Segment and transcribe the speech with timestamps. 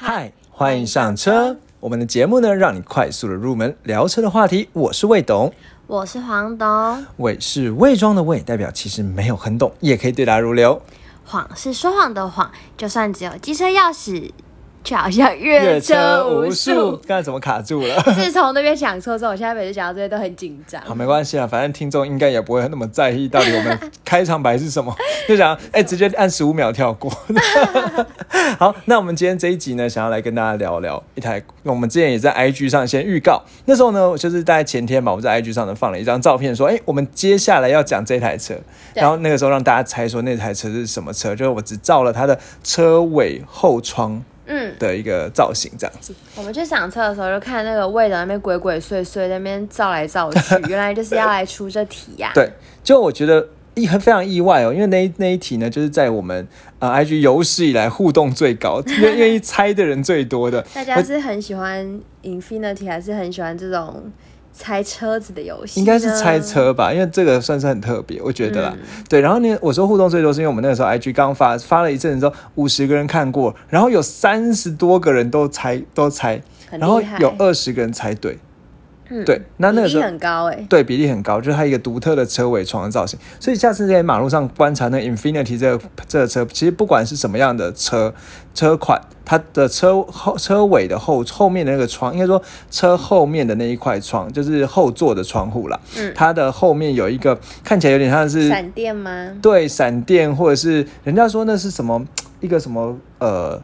[0.00, 1.56] 嗨，欢迎上车。
[1.80, 4.68] 我们的节目呢，让你快速的入门聊车的话题。
[4.72, 5.52] 我是魏董，
[5.88, 10.80] 我是黄董，魏是伪装的魏，代表其实没有很懂，也可以对答如流。
[11.24, 14.30] 谎是说谎的谎，就算只有机车钥匙，
[14.88, 16.96] 却好像越车无数。
[17.06, 18.02] 刚才怎么卡住了？
[18.16, 20.80] 自从那边讲错之后，我现在每次讲到这些都很紧张。
[20.80, 24.94] 好，没关系啊，反正听众应该也不会那么在意到底我们开场白是什么，
[25.28, 27.12] 就想哎、直接按十五秒跳过。
[28.58, 38.54] 好，那我们今天这一集呢，想要来跟大家聊聊一台，我们之前也在 IG 上先预告，那时候呢，就是大概前天吧，我在 IG 上呢放了一张照片，说，哎、我们接下来要讲这台车，
[38.94, 46.12] 然后那个时候让大家猜说那台车是什么车，就是我只照了它的车尾后窗嗯，的一个造型这样子。
[46.34, 52.50] 我们去赏车的时候，就看那个魏的那边鬼鬼祟祟，在那边照来照去， 原来就是要来出这题呀、对，
[52.82, 56.48] 就我觉得意很非常意外哦，因为那那一题呢，就是在我们
[56.80, 60.60] 呃 IG 有史以来互动最高、愿愿意猜的人最多的。
[60.74, 64.10] 大家是很喜欢 Infinity，还是很喜欢这种
[64.58, 65.78] 猜车子的游戏？
[65.78, 66.38] 应该是猜。
[66.40, 68.74] 车吧，因为这个算是很特别，我觉得啦。
[68.74, 78.38] 嗯对，然后呢，我说互动最多是因为我们那个时候 IG 刚发发了一阵子之后，五十个人看过，然后有三十多个人都猜都猜，然后有二十个人猜对。
[79.10, 83.18] 嗯对，那那个时候比例很高哎、对，比例很高，就是它一个独特的车尾窗的造型。
[83.40, 88.12] 所以下次在马路上观察那 Infinity 这个这个车，其实不管是什么样的车
[88.54, 95.80] 车款，它的车后车尾的后后面的那个窗，应该说车后面的那一块窗，就是后座的窗户啦。
[95.96, 99.32] 嗯它的后面有一个看起来有点像是闪电吗？
[99.40, 102.04] 对闪电，或者是人家说那是什么
[102.40, 103.60] 一个什么呃，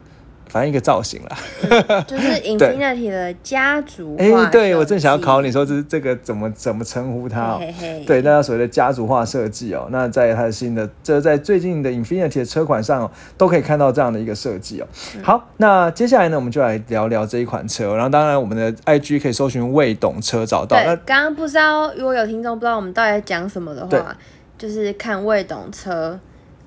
[0.55, 1.37] 反正一个造型啦。
[2.07, 7.57] 就是 Infinity 的家族哎、化对我正想要考你说这这个怎么怎么称呼它哦。
[7.59, 14.87] 嘿嘿嘿对，那所谓的家族化设计哦，那在它的新的，这在最近的 Infinity 的车款上哦，都可以看到这样的一个设计哦。
[15.17, 20.77] 嗯好，那接下来呢，我们就来聊聊这一款车哦、然后当然我们的 IG 可以搜寻未懂车找到。
[21.05, 24.15] 刚刚不知道如果有听众不知道我们到底在讲什么的对话，
[24.57, 26.17] 就是看未懂车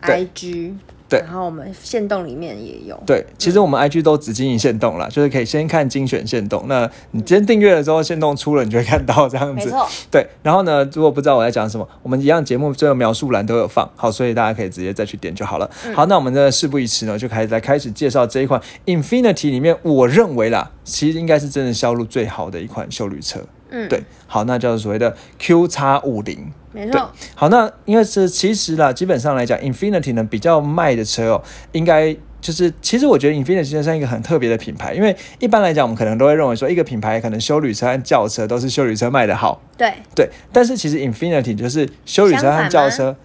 [0.03, 0.75] IG，
[1.09, 6.65] 对然后我们线动里面也有，对，其实我们 IG 都只经营线动啦，就是可以先看精选线动。
[6.69, 9.73] 那你今天订阅了之后，线动出了，你就会看到这样子。
[10.11, 15.71] 对，然后呢，如果不知道我在讲什么，我们一样节目最后描述栏都有放，好，所以大家可以直接再去点就好了。
[15.95, 23.41] 好，那我们的事不宜迟呢，就开始来开始介绍这一款 Infinity 里面，我认为啦，其实应该是真的销路最好的一款修旅车。
[23.71, 26.53] 嗯，对，好，那叫做所谓的 Q 叉五零。
[26.73, 31.43] 没错，，好，那因为是其实啦，基本上来讲，Infinity 呢比较卖的车哦，
[31.73, 43.17] 应该就是其实我觉得 Infinity 算一个很特别的品牌，因为一般来讲，我们可能都会认为说，一个品牌可能修旅车和轿车都是修旅车卖的好，对，对，但是其实 Infinity 就是修旅车和轿车，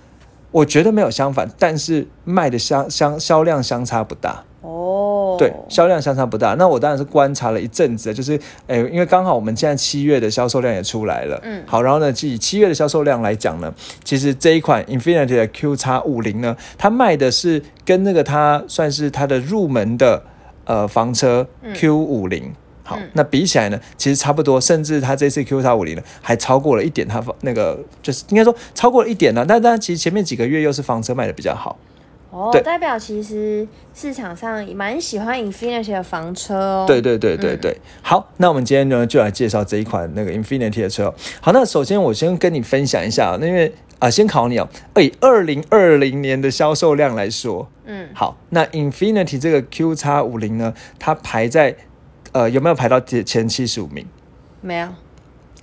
[0.51, 4.45] 我觉得没有相反，但是卖的相相销量相差不大。
[4.63, 6.55] 哦，对，销量相差不大。
[6.57, 13.73] 那我当然是观察了一阵子，就是诶，因为刚好我们现在七月的销售量也出来了，嗯好，然后呢，以七月的销售量来讲呢，
[14.05, 20.23] 其实这一款 Infinity 的 Q 叉五零呢，它卖的是跟那个它算是它的入门的
[20.63, 22.53] 呃房车 Q 五零。
[22.85, 29.45] 好，嗯那比起来呢，其实差不多，甚至它这次 Q 叉五零呢，还超过了一点它那个，就是应该说超过了一点呢。
[29.47, 31.77] 但但其实前面几个月又是房车卖的比较好，
[32.33, 41.15] 哦，代表其实市场上也蛮喜欢 Infinity 的房车哦，对对对对对，好，那我们今天呢就来介绍这一款那个 Infinity 的车哦。
[41.39, 44.67] 好，那首先我先跟你分享一下，那因为啊、先考你哦，
[44.99, 51.75] 以二零二零年的销售量来说，嗯，好，那 Infinity 这个 Q 叉五零呢，它排在
[52.33, 54.05] 呃有没有排到前前七十五名？
[54.59, 54.89] 没有，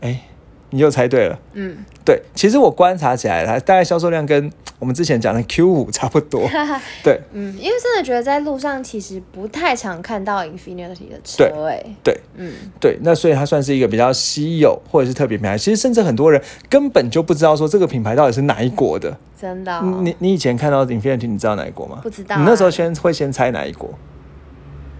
[0.00, 0.22] 哎，
[0.70, 1.38] 你又猜对了。
[1.54, 6.48] 嗯，对，其实我观察起来，它大概销售量跟 我们之前讲的 Q 五 差不多。
[7.04, 15.58] 对嗯，因为真的觉得在路上其实不太常看到 Infinity 的对车，哎，对，嗯，对，那所以它算是一个比较稀有或者是特别品牌。
[15.58, 19.16] 其实甚至很多人根本就不知道说这个品牌到底是哪一国的。
[19.38, 22.00] 真的哦、你你以前看到 Infinity，你知道哪一国吗？
[22.02, 23.90] 不知道啊你那时候先会先猜哪一国？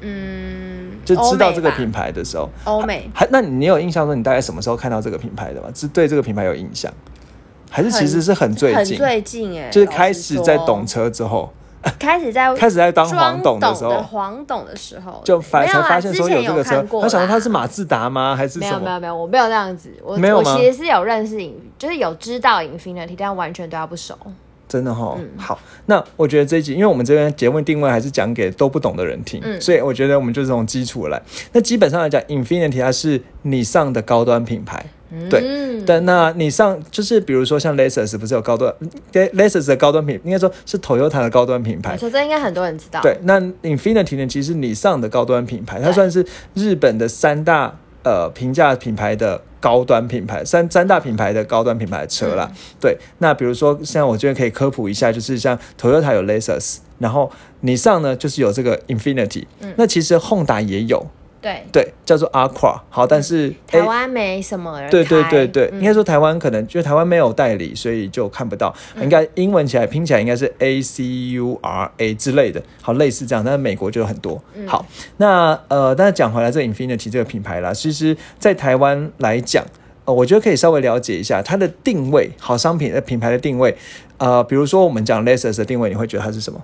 [0.03, 0.70] 嗯，
[1.15, 5.69] 就知道这个品牌的时候，欧美还那你有印象说你大概什么时候看到这个品牌的吗？
[5.75, 6.93] 是对这个品牌有印象，
[7.71, 8.97] 还是其实是很最很近？
[8.97, 11.53] 最近哎，就是老开始在懂车之后，
[11.99, 18.37] 开始在 开始在当装黄董的时候的黄董的时候，就反没有啦才发现说之前这个车他想说啦它是马自达吗？
[18.37, 18.67] 还是什么？
[18.67, 24.17] 没有没有没有，我没有那样子，我我其实是有认识 In，就是有知道 Infinity，但完全对他不熟。
[24.71, 31.21] 真的哈、好，那我觉得这一集，因为我们这边节目定位还是讲给都不懂的人听，嗯所以我觉得我们就从基础来。
[31.53, 34.87] 那基本上来讲，Infinity 它是你上的高端品牌，
[35.29, 38.73] 对嗯，但那你上就是比如说像 Lexus 不是有高端
[39.13, 41.99] ，Lexus 的高端品，应该说是 Toyota 的高端品牌没。
[41.99, 43.01] 错，这应该很多人知道。
[43.03, 46.25] 对，那 Infinity 呢，其实是你上的高端品牌，它算是
[46.55, 52.51] 日本的三大呃平价品牌的高端品牌，三三大品牌的高端品牌的车啦。
[52.81, 57.31] 对，那比如说像我这边可以科普一下，就是像 Toyota 有 Lexus，然后
[57.61, 59.45] 你上呢就是有这个 Infinity，、
[59.77, 61.07] 那其实 Honda 也有，
[61.41, 62.79] 对，对，叫做 Aqua。
[62.91, 68.75] 好，但是台湾没什么人对对开对对，嗯应该说台湾可能就台湾没有代理，所以就看不到。
[68.95, 74.43] 嗯应该英文起来拼起来应该是 A C U R A 之类的，好类似这样，但是美国就有很多。
[74.55, 74.85] 嗯好，
[75.17, 79.65] 那呃，但是讲回来，这 Infinity 这个品牌啦，其实在台湾来讲。
[80.07, 83.77] 呃，我觉得可以稍微了解一下它的定位，好商品的品牌的定位。
[84.17, 86.59] 呃，比如说我们讲 Lexus 的定位，你会觉得它是什么？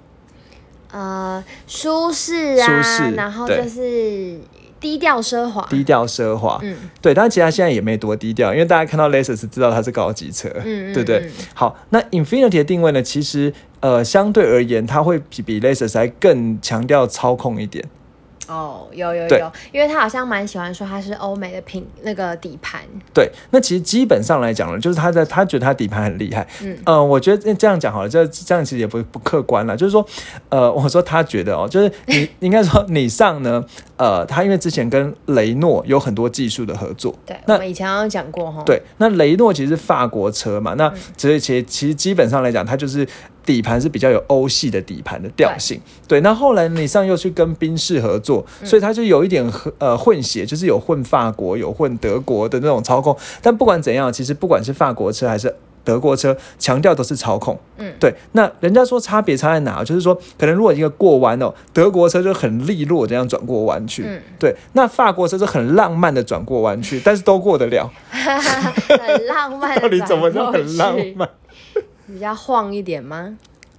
[0.91, 4.39] 呃舒适啊，舒适然后就是
[4.81, 5.67] 低调奢华。
[5.71, 6.59] 低调奢华。
[6.63, 11.19] 嗯对，但其实它现在也没多低调，因为大家看到 Lexus 知道它是高级车，嗯嗯对不对？
[11.21, 17.85] 嗯好，那 Infinity 的定位呢，其实呃相对而言，它会比比 Lexus 还更强调操控一点。
[18.49, 22.81] 哦，有有有，因为他好像蛮喜欢说他是欧美的品那个底盘。
[23.13, 26.47] 对，那其实基本上来讲呢，就是他在他觉得他底盘很厉害。
[26.63, 29.77] 嗯呃，我觉得这样讲好了，这这样其实也不不客观了。
[29.77, 30.07] 就是说，
[30.49, 33.65] 呃，我说他觉得哦，就是你 应该说你上呢，
[33.97, 38.63] 呃，他因为之前跟雷诺有很多技术的合作，对，那我们以前好像讲过哈。
[38.65, 43.07] 对，那雷诺其实是法国车嘛，嗯那所以其实其实基本上来讲，它就是
[43.47, 45.81] 底盘是比较有欧系的底盘的调性。
[46.07, 53.17] 对，那后来你上又去跟宾士合作，嗯所以它就有一点和呃混血，就是有混法国、有混德国的那种操控。
[53.41, 55.55] 但不管怎样，其实不管是法国车还是
[55.85, 57.57] 德国车，强调都是操控。
[57.79, 58.13] 嗯对。
[58.33, 59.85] 那人家说差别差在哪？
[59.85, 64.55] 就是说，可能如果一个过弯哦，德国车就很利落这样转过弯去，嗯对。
[64.73, 67.89] 那法国车是很浪漫的转过弯去，但是都过得了。
[68.11, 69.81] 很浪漫。
[69.81, 70.97] 到底怎么叫很浪？
[71.15, 71.29] 漫？
[72.07, 73.37] 比较晃一点吗？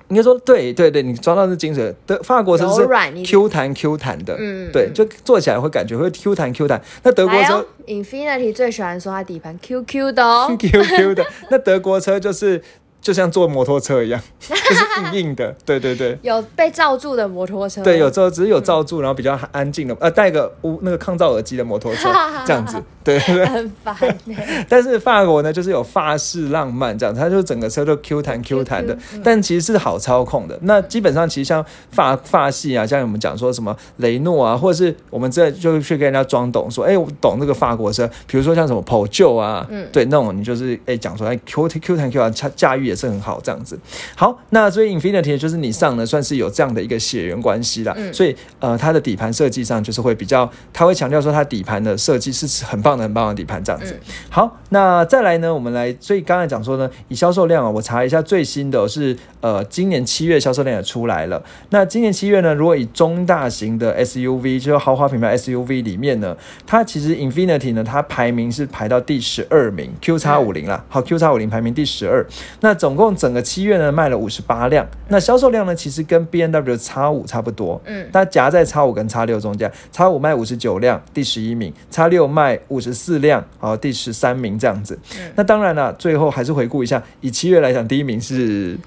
[0.09, 1.93] 应该说，对对对，你抓到是精髓。
[2.05, 2.87] 德法国车是
[3.25, 6.81] Q 弹 Q 弹的，嗯对，就坐起来会感觉会 Q 弹 Q 弹。
[7.03, 10.55] 那德国车哦，Infinity 最喜欢说它底盘 QQ 的哦。
[10.57, 12.61] Q Q 的，那德国车就是
[13.07, 14.83] 就像坐摩托车一样，就是
[15.13, 15.55] 硬硬的。
[15.65, 16.19] 对对对。
[16.23, 22.09] 有被罩住的摩托车，对，有罩，只是有罩住，然后比较安静的，呃，戴个无那个抗噪耳机的摩托车，
[22.45, 22.75] 这样子，
[23.05, 23.45] 对对对。
[23.45, 30.59] 很烦欸 但是法国呢，就是有法式浪漫这样，它就整个车都 Q 弹 Q 弹的，但其实是好操控的。
[30.63, 43.79] 那基本上其实像法法系啊，像我们讲说什么雷诺啊，或者是我们这就去跟人家装懂说，哎、我懂那个法国车，比如说像什么 Peugeot 啊，嗯对，那种你就是哎讲、说哎 Q Q 弹 Q 弹驾驾驭也是很好这样子。
[44.15, 53.95] 好，那所以 Infinity 就是你上呢算是有这样的一个血缘关系啦，嗯所以呃它的底盘设计上就是会比较，它会强调说它底盘的设计是很棒的很棒的底盘这样子。
[54.29, 61.43] 好，那再来呢，我们来，所以刚才讲说呢，以销售量啊，我查一下最新的是呃今年七月销售量也出来了。
[61.69, 66.35] 那今年七月呢，如果以中大型的 SUV，就是豪华品牌 SUV 里面呢，
[66.65, 72.25] 它其实 Infinity 呢，它排名是排到第十二名，Q 叉五零啦，好，Q 叉五零排名第十二。
[72.61, 84.97] 那总共整个七月呢卖了五十八辆，那销售量呢其实跟 B N W 叉五差不多，嗯，它夹在叉五跟叉六中间，叉五卖五十九辆，第十一名；叉六卖五十四辆，好，第十三名这样子。
[85.17, 85.31] 嗯。
[85.35, 88.77] 那当然了，最后还是回顾一下，以七月来讲，第一名是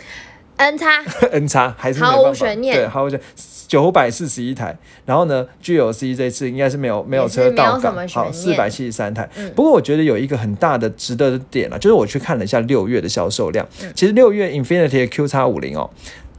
[0.60, 1.02] N 叉。
[1.32, 2.76] N 叉，还是没毫无悬念。
[2.76, 3.18] 对，毫无悬
[3.66, 4.76] 九百四十一台。
[5.06, 9.28] 然后呢，GLC 这次应该是没有没有车到港好，四百七十三台。
[9.36, 9.50] 嗯。
[9.54, 13.90] 不过我觉得有一个很大的值得的点啊，就是我去看了一下六月的销售量，嗯。
[13.94, 15.88] 其实六月 Infinity 的 Q 叉五零哦，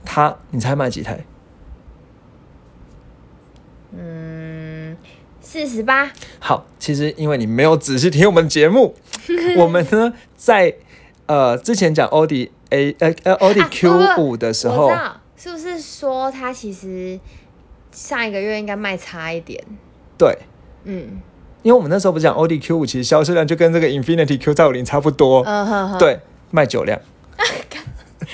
[0.05, 1.25] 它你猜卖几台？
[3.97, 4.95] 嗯，
[5.41, 8.95] 四十八，好，其实因为你没有仔细听我们节目，
[9.57, 10.75] 我们呢在
[11.25, 14.91] 呃之前讲奥迪 A 呃呃奥迪啊 Q 五的时候，
[15.37, 17.19] 是不是说它其实
[17.91, 19.63] 上一个月应该卖差一点？
[20.17, 20.37] 对，
[20.83, 21.21] 嗯，
[21.63, 26.99] 因为我们那时候不是讲奥迪 Q 五，其实销售量就跟这个 Infinity Q 三五零差不多，嗯哼哼，对，卖九辆。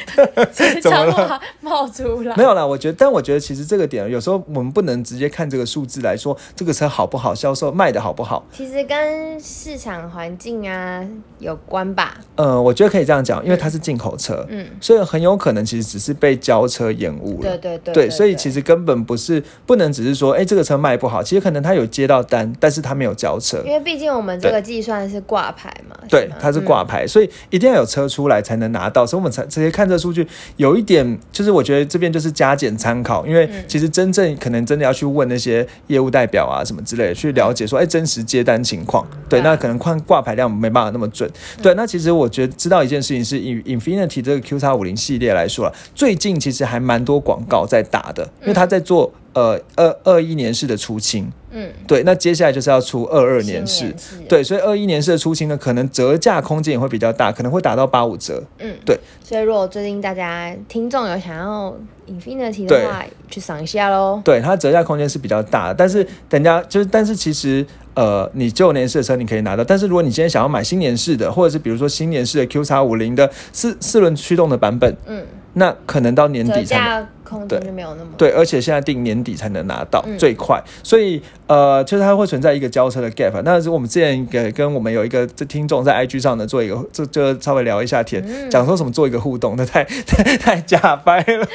[0.81, 2.35] 怎么了冒出来？
[2.35, 8.45] 没有啦，我觉得，但我觉得其实这个点有时候我们不能直接看这个数字来说这个车好不好，销售卖的好不好。
[8.51, 11.05] 其实跟市场环境啊
[11.39, 12.17] 有关吧。
[12.35, 17.57] 呃，我觉得可以这样讲，因为它是进口车，嗯，所以很有可能其实只是被交车延误了。
[17.57, 23.71] 对对对对，所以其实根本不是不能只是说，哎，这个车卖不好，其实可能他有接到单，但是他没有交车因。
[23.71, 30.27] 为毕竟我们这个计算是挂牌嘛，对，它是挂牌，所以一定要有车出来才能拿到，所以我们才直接看看这个数据
[30.57, 39.07] 有一点，就是我觉得这边就是加减参考，因为其实真正可能真的要去问那些业务代表啊什么之类的，去了解说，哎，真实接单情况。
[39.29, 41.29] 对，那可能看挂牌量没办法那么准。
[41.61, 49.13] 对，那其实我觉得知道一件事情是，以 Infinity 这个 Q 叉五零系列来说啊，最近其实还蛮多广告在打的，因为他在做。
[49.33, 53.91] 呃，二二一年式的出清，嗯，对，那接下来就是要出二二年式，
[54.29, 58.99] 对，所以二一年式的出清呢，可能折价空间也会比较大，可能会打到八五折，嗯，对。
[59.23, 61.75] 所以如果最近大家听众有想要
[62.07, 64.21] Infinity 的话，去赏一下喽。
[64.23, 75.25] 对，它折价空间是比较大，但是等家就是，但是其实呃，你旧年式的车你可以拿到，但是如果你今天想要买新年式的，或者是比如说新年式的 Q 叉五零的四四轮驱动的版本，嗯。
[75.53, 83.41] 那可能到年底才空间就没有那么对，而且现在定年底才能拿到最快，所以呃，就是它会存在一个交车的 gap。
[83.43, 91.47] 那是我们之前给跟我们有一个这听众在 IG 上呢做一个，就就稍微聊一下天，讲说什么做一个互动，那太 太太假掰了，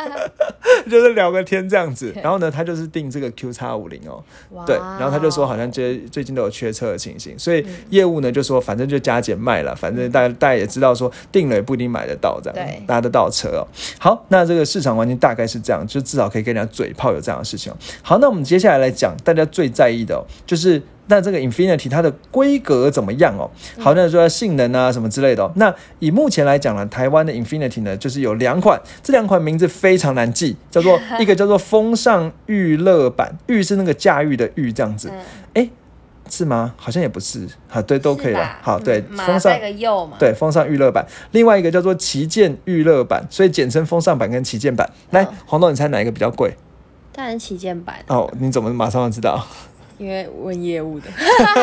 [0.90, 2.14] 就是聊个天这样子。
[2.22, 4.22] 然后呢，他就是定这个 Q 叉五零哦，
[4.66, 13.66] 对，然后他就说好像这最近都有缺车的情形，所以业务呢就说反正就加减卖了，反正大家大家也知道说定了也不一定买得到这样，拿得到车哦。
[13.98, 17.72] 好，那这个市场环境大概是这样，就至少可以跟人家嘴炮有这样的事情。
[18.02, 23.48] 好，那我们接下来来讲大家最在意的，就是那这个 Infinity 它的规格怎么样哦？
[23.78, 25.50] 好，那说性能啊什么之类的。
[25.56, 35.10] 那以目前来讲呢，台湾的 Infinity 呢，就是有两款，这两款名字非常难记，叫做 一个叫做风尚娱乐版，娱是那个驾驭的娱这样子。
[35.54, 35.70] 哎。
[36.28, 36.74] 是吗？
[36.76, 38.58] 好像也不是，好对都可以了。
[38.62, 40.16] 好对，风尚个右嘛。
[40.18, 44.88] 对，风尚预热版，另外一个叫做旗舰预热版，所以简称风尚版跟旗舰版。
[45.10, 46.56] 来，黄豆，你猜哪一个比较贵？
[47.12, 47.96] 当然旗舰版。
[48.06, 49.44] 哦，你怎么马上就知道？
[49.98, 51.10] 因为问业务的。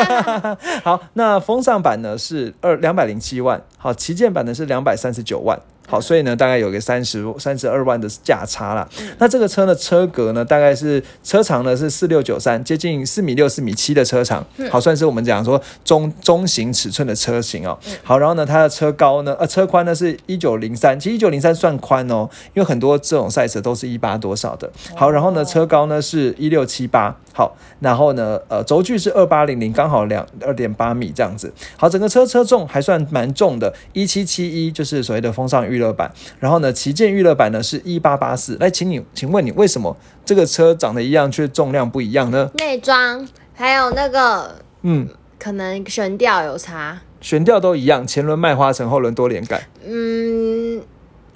[0.84, 5.58] 好，那风尚版呢是二两百零七万，好，旗舰版呢是两百三十九万。
[5.86, 8.88] 好，所以呢，大概有个三十三十二万的价差啦。
[9.18, 14.44] 那这个车的车格呢，大概是车长呢是四六九三，接近四米六四米七的车长。
[14.70, 17.78] 好，算是我们讲说中中型尺寸的车型哦。
[18.02, 24.70] 好，然后呢，它的车高呢，呃，车宽呢是一九零三，其实一九零三算宽哦，因为很多这种赛车都是一八多少的。
[24.94, 27.16] 好，然后呢，车高呢是一六七八。
[27.32, 31.52] 好，然后呢，呃，轴距是二八零零，刚好两二点八米这样子。
[31.76, 36.10] 好，整个车车重还算蛮重的，一七七一就是所谓的风尚娱乐版。
[36.40, 38.56] 然后呢，旗舰娱乐版呢是一八八四。
[38.56, 42.50] 来，请你，请问你为什么这个车长得一样却重量不一样呢？
[42.54, 47.00] 内装还有那个，嗯，可能悬吊有差。
[47.20, 49.60] 悬吊都一样，前轮麦花臣，后轮多连杆。
[49.84, 50.82] 嗯，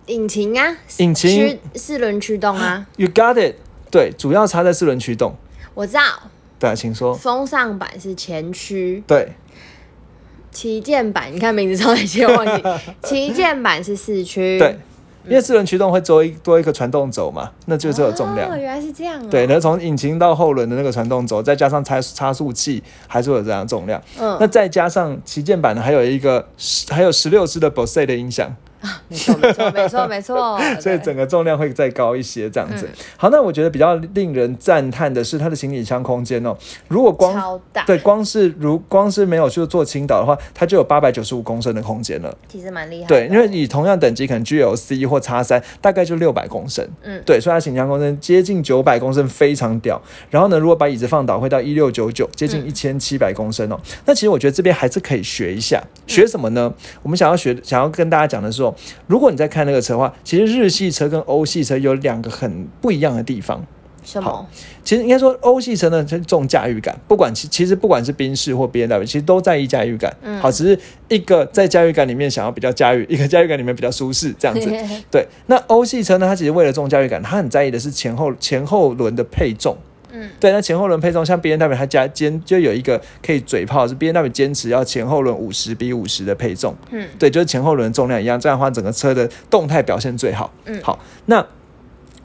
[0.07, 2.87] 引擎啊，引擎四轮驱动啊。
[2.97, 3.57] You got it。
[3.91, 5.35] 对，主要差在四轮驱动。
[5.75, 6.03] 我知道，
[6.59, 7.13] 对，请说。
[7.15, 9.33] 风尚版是前驱，对。
[10.51, 12.63] 旗舰版，你看名字超难记，忘记。
[13.03, 14.79] 旗舰版是四驱， 对。
[15.29, 18.51] 因为四轮驱动会多一多一个传动轴嘛，那就是有重量。
[18.51, 19.23] 哦，原来是这样。
[19.29, 24.03] 对，然后从引擎到后轮的那个传动轴，再加上差差速器，还是有这样重量。
[24.19, 24.39] 嗯。
[24.41, 26.49] 那再加上旗舰版的，还有一个
[26.89, 28.51] 还有十六支的 Bose 的音响。
[28.81, 32.89] 啊，没错没错没错没错， 所以整个重量会再高一些，这样子。
[33.17, 36.57] 好，那我觉得比较令人赞叹的是它的行李箱空间哦。
[36.89, 42.35] 如果光对光是如光是没有去做倾倒的话，它就有八百九十五公升的空间了。
[42.49, 43.07] 其实蛮厉害。
[43.07, 46.87] 对，因为以同样等级可能 GLC 或叉三，大概就六百公升。
[47.03, 50.01] 嗯，对，所以它行李箱空间接近九百公升，非常屌。
[50.31, 53.79] 然后呢，如果把椅子放倒，会到一六九九，接近一千七百公升哦。
[54.07, 56.73] 那其实我觉得这边还是可以学一下，学什么呢？
[57.03, 58.77] 我们想要学，想要跟大家讲的是说。
[59.07, 63.65] 如果你在看那个车的话，其实日系车跟欧系车有两个很不一样的地方。
[64.03, 64.47] 什么？
[64.83, 66.99] 其实应该说欧系车呢，它重驾驭感。
[67.07, 70.17] 不管其其实不管是宾士或 B N W，其实都在意驾驭感。
[70.23, 70.41] 嗯。
[70.41, 74.71] 好，只是一个在驾驭感里面想要比较驾驭， 一个驾驭感里面比较舒适这样子。
[75.13, 75.27] 对。
[75.47, 79.77] 那欧系车呢，它其实为了重驾驭感，它很在意的是前后前后轮的配重。
[80.13, 90.53] 嗯，对，那前后轮配重像 B N W 它加坚就有一个可以嘴炮是 B N W 坚持要前后轮五十比五十的配重，嗯，对，就是前后轮重量一样，这样的话整个车的动态表现最好。
[90.67, 91.47] 嗯，好，那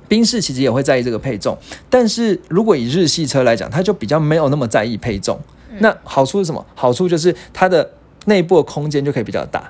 [0.08, 1.58] 宾士其实也会在意这个配重，
[1.89, 5.39] 但是如果以日系车来讲，它就比较没有那么在意配重。
[5.80, 6.65] 那好处是什么？
[6.74, 7.92] 好处就是它的
[8.25, 9.70] 内部的空间就可以比较大。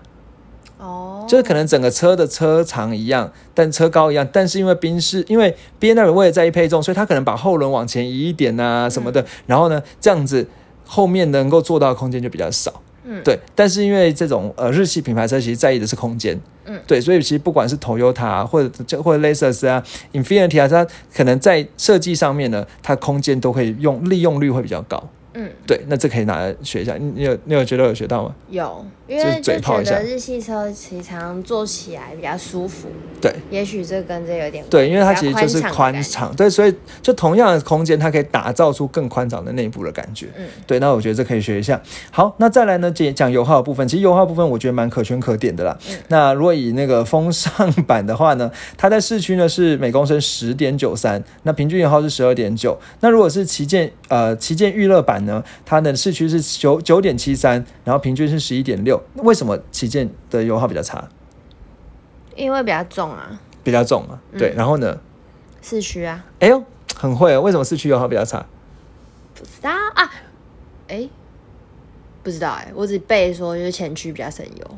[1.27, 10.47] 就是可能整个车的车长一样，但车高一样，但是因为宾士，因为 B N W 为了在意配重，所以他可能把后轮往前移一点啊什么的，然后呢，这样子
[10.85, 12.81] 后面能够做到的空间就比较少。
[13.07, 13.39] 嗯，对。
[13.53, 25.07] 但是因为这种呃日系品牌车其实在意的是空间，嗯，对，所以其实不管是 Toyota 啊或者或者 Lexus 啊，Infinity 啊，它可能在设计上面呢，它空间都可以用利用率会比较高。
[25.35, 26.95] 嗯，对，那这可以拿来学一下。
[26.97, 28.35] 你你有你有觉得有学到吗？
[28.49, 32.87] 有，因为就嘴炮一下觉得日系车其实常常坐起来比较舒服，
[33.21, 33.33] 对。
[33.51, 40.27] 也许这跟这有点对，因为它其实就是宽敞对，所以就同样的空间，它可以打造出更宽敞的内部的感觉。
[40.37, 41.79] 嗯，对，那我觉得这可以学一下。
[42.11, 45.77] 好，那再来呢，讲讲油耗的部分，其实油耗部分我觉得蛮可圈可点的啦。
[45.89, 52.77] 嗯那如果以那个风尚 版的话呢，它在市区呢是每公升十点九三，那平均油耗是十二点九。
[52.99, 59.01] 那如果是旗舰呃旗舰预热版呢，它的市区是九九点七三，然后平均是十一点六。
[59.15, 61.07] 为什么旗舰的油耗比较差？
[62.35, 64.19] 因为比较重啊，比较重啊？
[64.37, 64.99] 对，然后呢？
[65.61, 66.63] 市区啊，哎呦，
[66.95, 68.45] 很会哦，为什么市区油耗比较差？
[69.33, 70.11] 不知道啊，
[70.87, 71.09] 哎、
[72.25, 74.75] 不知道哎、我只背说就是前驱比较省油，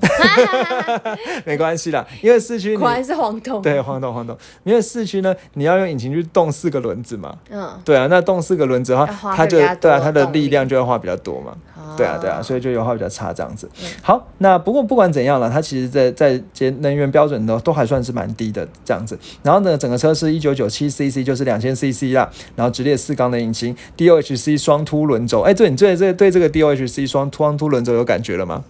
[1.45, 3.61] 没关系啦，因为市区果然是黄铜。
[3.61, 7.37] 对黄动黄动，因为市区呢，你要用引擎去动四个轮子嘛。
[7.49, 11.55] 嗯，对啊，那动四个轮子的话，它就对啊，它的力力量就要花比较多嘛。
[11.95, 13.69] 对啊，对啊，哦所以就油耗比较差这样子。
[14.01, 19.17] 好，那不过不管怎样了，它其实在在节能源标准呢都还算是蛮低的这样子。
[19.41, 25.41] 然后呢，整个车是一九九七 CC，就是两千 CC 啦，然后直列四缸的引擎，DOHC 双凸轮轴。
[25.41, 28.63] 哎，对你对这对这个 DOHC 双突然突然就有感觉了吗？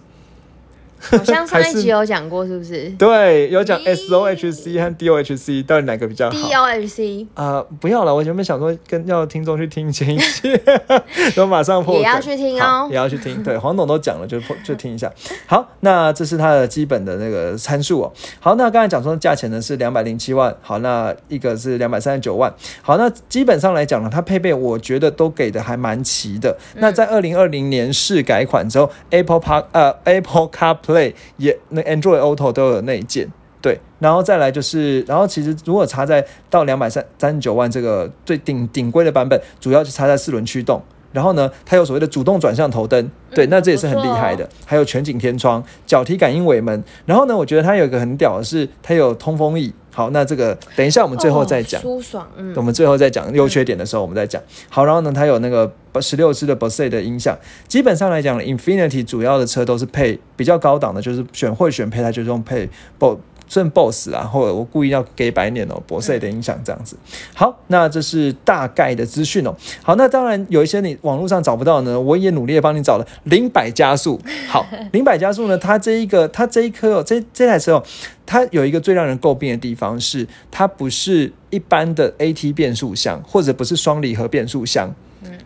[1.00, 10.58] 好像上一集有讲过，是不是对，有讲 SOHC 和 DOHC 到底哪个比较好？？D O H C 啊、不要了，我原本想说跟要听众去听前一期，
[11.36, 13.42] 都马上破也要去听哦也要去听。
[13.42, 15.12] 对，黄董都讲了，就破 就听一下。
[15.46, 18.12] 好，那这是它的基本的那个参数哦。
[18.40, 22.52] 好，那刚才讲说价钱呢是两百零七万，好，那一个是两百三十九万。
[22.82, 26.56] 好，那基本上来讲呢，它配备我觉得都给的还蛮齐的。
[26.76, 30.48] 那在二零二零年试改款之后，Apple Park 呃 Apple
[30.88, 33.30] CarPlay 也那 Android Auto 都有内建。
[33.60, 40.80] 对，然后再来就是，然后其实如果插在到两百三三十九万这个最顶顶规的版本，主要是插在四轮驱动。
[41.10, 44.48] 然后呢，它有所谓的主动转向头灯，对，嗯那这也是很厉害不的。
[44.64, 46.84] 还有全景天窗、脚踢感应尾门。
[47.06, 49.72] 然后呢，我觉得它有一个很屌的是，它有通风翼。
[49.98, 51.80] 好，那这个等一下我们最后再讲。
[51.80, 54.40] 哦舒爽，嗯我，们最后再讲优缺点的时候，我们再讲。
[54.68, 55.68] 好，然后呢，它有那个
[56.00, 57.36] 十六支的 Bose 的音响。
[57.66, 66.96] 基本上来讲，Infinity 主要的车都是配比较高档的，就是选会选配，它就是用配 Bo 顺 Boss 啊，或者我故意要给白脸哦，Bose 的影响这样子。
[67.34, 69.54] 好，那这是大概的资讯哦。
[69.82, 74.20] 好，那当然有一些你网络上找不到呢，我也努力的帮你找了零百加速。
[74.48, 77.82] 好， 零百加速呢，它这一个它这一颗哦，这这台车哦，
[78.26, 84.94] 它有一个最让人诟病的地方是，它不是一般的 AT 变速箱，或者不是双离合变速箱，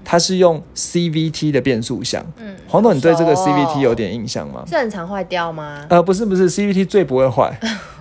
[0.04, 2.24] 它是用 CVT 的变速箱。
[2.38, 4.64] 嗯黄董，你对这个 CVT 有点印象吗？
[4.68, 5.84] 是很常坏掉吗？
[5.90, 7.52] 呃，不是不是，CVT 最不会坏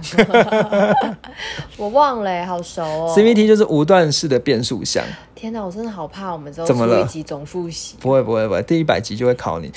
[1.77, 3.13] 我忘了欸，好熟哦。
[3.15, 5.03] ，CVT 就是无段式的变速箱。
[5.41, 7.95] 天哪，我真的好怕我们之后怎么了出一集总复习。
[7.99, 9.71] 不会不会不会，第一百集就会考你，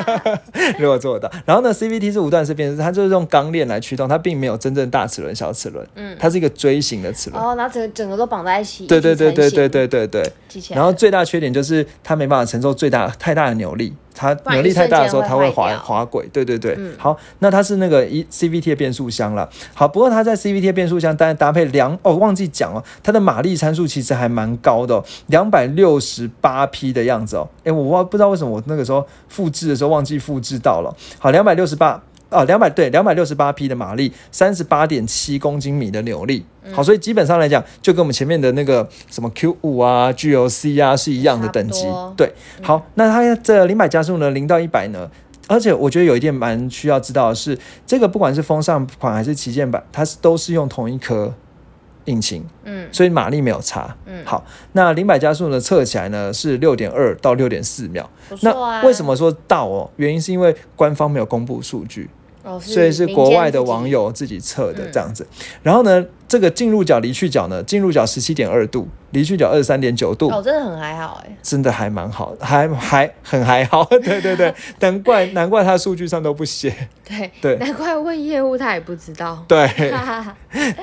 [0.80, 1.38] 如果做得到。
[1.44, 7.42] 然后呢，CVT 是无段式变速，它就是用钢链来驱动，它并没有真正大齿轮、小齿轮，嗯它是一个锥形的齿轮。
[7.42, 8.86] 哦，然后整个整个都绑在一起。
[8.86, 10.32] 对对对对对对，对对。
[10.70, 16.26] 然后最大缺点就是它没办法承受最大太大的扭力，它扭力太大的时候它会滑滑轨。
[16.32, 19.48] 对对对，嗯好，那它是那个一 CVT 的变速箱了。
[19.74, 27.46] 好，不过它在 CVT 的变速箱当然搭配两哦，忘记讲哦，它的马力参数其实还蛮高的、哦，两百六十八匹的样子哦。
[27.64, 30.92] 诶，我忘不知道为什么我那个时候复制的时候忘记复制到了。
[31.18, 32.02] 好，两百六十八。
[32.28, 36.44] 啊，两百对，两百六十八匹的马力，三十八点七公斤米的扭力。
[36.72, 41.86] 好，所以基本上来讲，就跟我们前面的那个什么 Q 五啊、GLC 啊是一样的等级。
[42.16, 45.08] 对，好，那它这零百加速呢，零到一百呢，
[45.46, 51.32] 而且我觉得有一点蛮需要知道的是，这个不管是风尚款还是旗舰版，它是都是用同一颗
[52.06, 53.96] 引擎，嗯所以马力没有差。
[54.04, 58.02] 嗯，好，那零百加速呢，测起来呢是六点二到六点四秒。
[58.02, 58.34] 啊。
[58.40, 59.88] 那为什么说到哦？
[59.94, 62.10] 原因是因为官方没有公布数据。
[62.46, 62.60] 哦？
[62.60, 65.26] 所以是国外的网友自己测的嗯这样子。
[65.62, 70.28] 然后呢，这个进入角离去角呢，进入角十七点二度，离去角二十三点九度。
[70.30, 71.36] 哦，真的很还好哎。
[71.42, 79.44] 真的还蛮好，还还很还好，对 对对， 难怪难怪他数据上都不写，对 对难怪问业务他也不知道。
[79.48, 79.68] 对。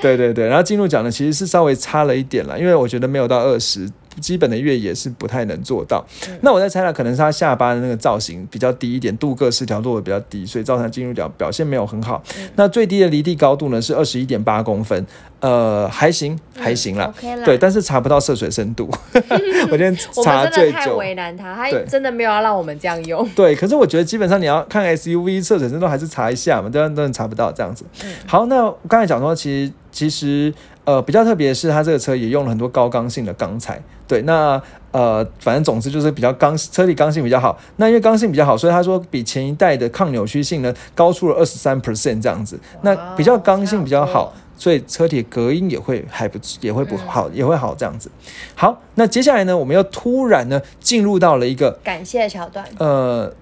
[0.00, 3.88] 对对对，然后进入角呢其实是稍微差了一点了，因为我觉得没有到二十，
[4.20, 6.04] 基本的越野是不太能做到。
[6.28, 12.22] 嗯那我在猜了，可能是他下巴的那个造型比较低一点，镀铬饰条落的比较低，所以造成进入角表现没有很好。
[12.38, 15.04] 嗯那最低的离地高度呢是二十一点八公分，
[15.40, 17.12] 呃，还行还行啦。
[17.16, 17.44] OK 啦。
[17.44, 20.96] 对，但是查不到涉水深度， 我今天我查们真的太最久。
[20.98, 23.28] 为难他，他对真的没有要让我们这样用。
[23.30, 27.84] 对，可是我觉得基本上你要看 SUV 涉水深度还是查一下嘛，都都查不到这样子。
[28.04, 30.52] 嗯好，那我刚才讲说，其实其实
[30.84, 33.82] 呃比较特别的是，它这个车也用了很多高刚性的钢材。
[34.06, 34.60] 对，那
[34.92, 37.58] 呃，反正总之就是比较刚，车体刚性比较好。
[37.76, 42.60] 那因为刚性比较好，所以他说比前一代的抗扭曲性呢高出了二十三 percent 这样子。
[42.82, 48.10] 那比较刚性比较好，所以车体隔音也会还不也会不好，也会好这样子。
[48.54, 52.64] 好，那接下来呢，我们又突然呢进入到了一个感谢桥段。
[52.78, 53.32] 呃，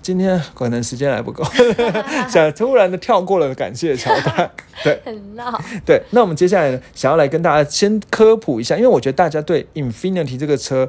[0.00, 1.44] 今天可能时间还不够，
[2.28, 4.50] 想突然的跳过了感谢桥段。
[4.82, 10.88] 对很闹，对，那我们接下来呢，想要来跟大家先科普一下，因为我觉得大家对 Infinity 这个车。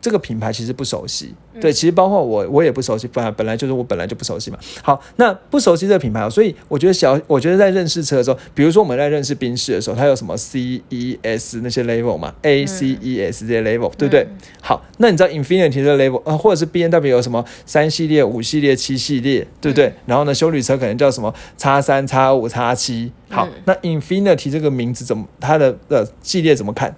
[0.00, 4.58] 这个品牌其实不熟悉，对，其实包括我，我也不熟悉，本来本来就是我本来就不熟悉嘛。
[4.82, 14.26] 好，那不熟悉这个品牌，所以我觉得小，我觉得在认识车的时候，比如说我们在认识宾士的时候，它有什么 C E S 那些 level 嘛，A C E S 这些 level，对不对？
[14.62, 19.92] 好，那你知道 Infinity 的 level 呃，或者是 B N W 有什么三系列、五系列、七系列，对不对？
[20.06, 23.12] 然后呢，修旅车可能叫什么叉三、叉五、叉七。
[23.28, 26.94] 好，那 Infinity 这个名字怎么，它的呃系列怎么看？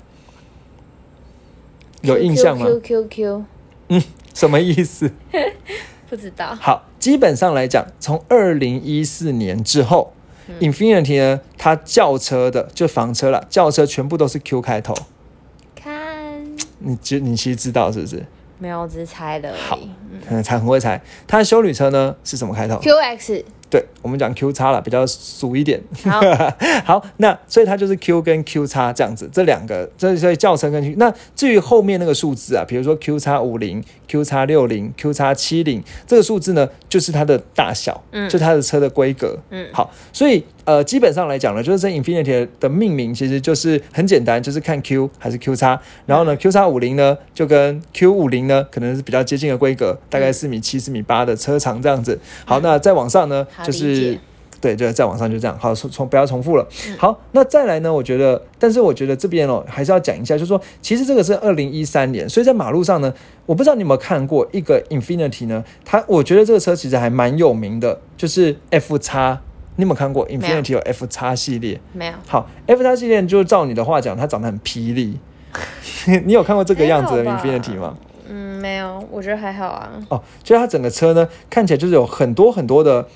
[2.02, 3.44] 有印象吗？Q Q Q，
[3.88, 4.02] 嗯，
[4.34, 5.10] 什么意思？
[6.08, 6.54] 不知道。
[6.60, 10.12] 好，基本上来讲，从二零一四年之后
[10.60, 14.94] ，Infinity 呢，它轿车的就房车了，轿车全部都是 Q 开头。
[15.74, 16.44] 看，
[16.80, 18.24] 你知你其实知道是不是？
[18.58, 19.54] 没有，我只是猜的。
[19.56, 19.78] 好，
[20.28, 21.00] 嗯，猜很会猜。
[21.26, 23.44] 它的修旅车呢是什么开头？Q X。
[23.72, 25.80] 对我们讲 Q 叉了，比较俗一点。
[26.04, 26.20] 好，
[26.84, 40.44] 好，那所以它就是 Q 跟 Q 叉这样子，这两个，这所以轿车跟那至于后面那个数字啊，比如说 Q 叉五零、Q 叉六零、Q 叉七零，这个数字呢，就是它的大小，嗯，就它的车的规格，嗯，好，所以。
[40.64, 52.16] 呃，基本上来讲呢，就是这 Infinity 的命名其实就是很简单，就是看 Q 还是 Q 叉，然后呢，Q 叉五零呢就跟 Q 五零呢可能是比较接近的规格，大概四米七、四米八的车长这样子。
[52.44, 54.16] 好，那再往上呢，就是
[54.60, 55.58] 对，就再往上就这样。
[55.58, 56.64] 好，重重不要重复了。
[56.96, 63.12] 好，那再来呢，我觉得，但是我觉得这边哦还是要讲一下，就是说，其实这个是二零一三年，所以在马路上呢，
[63.46, 69.40] 我不知道你有没有看过一个 Infinity 呢，它我觉得这个车其实还蛮有名的，就是 F 叉。
[69.76, 71.80] 你有没有看过 Infinity 有 F 叉系列？
[71.92, 72.12] 没有。
[72.26, 75.18] 好，F 叉系列就是照你的话讲，它长得很霹雳。
[76.24, 77.96] 你有看过这个样子的 Infinity 吗？
[78.28, 79.90] 嗯，没有，我觉得还好啊。
[80.08, 83.06] 哦，就是它整个车呢，看起来就是有很多很多的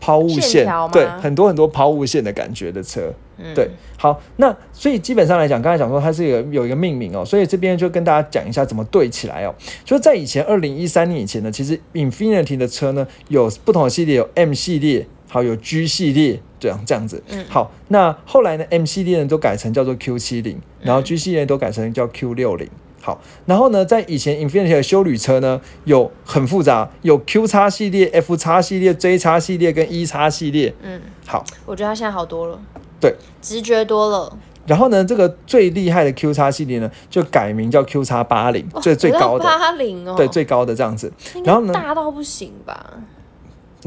[0.00, 3.12] 抛物线，对，很多很多抛物线的感觉的车。
[3.38, 3.70] 嗯，对。
[3.98, 9.54] 好，那所以基本上来讲，刚才讲说它是有有一个命名哦，所以这边就跟大家讲一下怎么对起来哦。
[9.84, 15.06] 就在以前二零一三年以前呢，其实 Infinity 的车呢有不同的系列，有 M 系列。
[15.28, 17.22] 好，有 G 系列这样这样子。
[17.28, 22.68] 嗯，好，那后来呢？M 系列呢都改成叫做 Q 七零，然后 G 系列都改成叫 Q 六零。
[23.00, 30.74] 好，然后呢，在以前 Infinity 的修旅车呢，有很复杂，有 Q 叉系列、F 叉系列、J 叉系列跟 E 叉系列。
[30.82, 32.58] 嗯，好，我觉得它现在好多了。
[33.00, 34.36] 对，直觉多了。
[34.66, 41.12] 然后呢，这个最厉害的 Q 叉系列呢，就改名叫 Q 叉八零，最最高的八零哦，对，最高的这样子。
[41.44, 42.94] 然后呢，大到不行吧？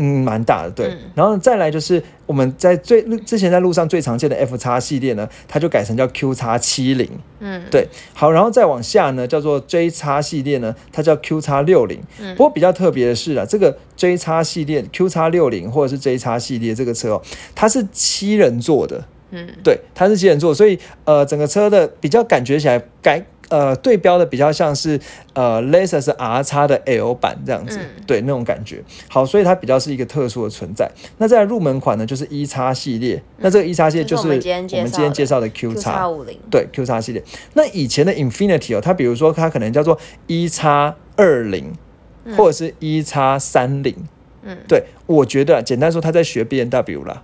[0.02, 0.98] 嗯，蛮大的，对。
[1.14, 7.10] 然后再来就是我们在最之前在路上最常见的 F 叉系列呢，它就改成叫 Q 叉七零，
[7.42, 7.86] 嗯，对。
[8.14, 12.00] 好，然后再往下呢，叫做 J 叉系列呢，它叫 Q 叉六零。
[12.38, 17.22] 不过比较特别的是啊，这个 J 叉系列 Q 叉六零或者是 J 叉系列这个车哦，
[17.54, 23.22] 它是七人座的，嗯，对，它是七人座，所以呃，整个车的比较感觉起来改。
[23.50, 25.00] 呃，对标的比较像是
[25.34, 28.84] 呃，Lexus R 叉的 L 版这样子，对那种感觉。
[29.08, 30.90] 好，所以它比较是一个特殊的存在。
[31.18, 33.22] 那在入门款呢，就是 E 叉系列。
[33.38, 37.24] 那这个 E 叉系列就是我们今天介绍的 Q 叉五零，对 Q 叉系列。
[37.54, 41.74] 那以前的 Infinity 哦，它比如说它可能叫做 E 叉二零，
[42.38, 43.96] 或者是 E 叉三零。
[44.44, 47.24] 嗯，对，我觉得简单说，它在学 B N W 啦。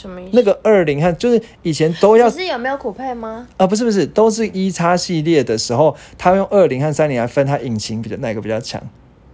[0.00, 0.30] 什么意思？
[0.32, 3.48] 那个二零和就是以前都要，是有没有酷配吗？
[3.56, 8.80] 啊，不是不是，都是一叉系列的时候，他用二零和三零来分，它引擎比较哪个比较强？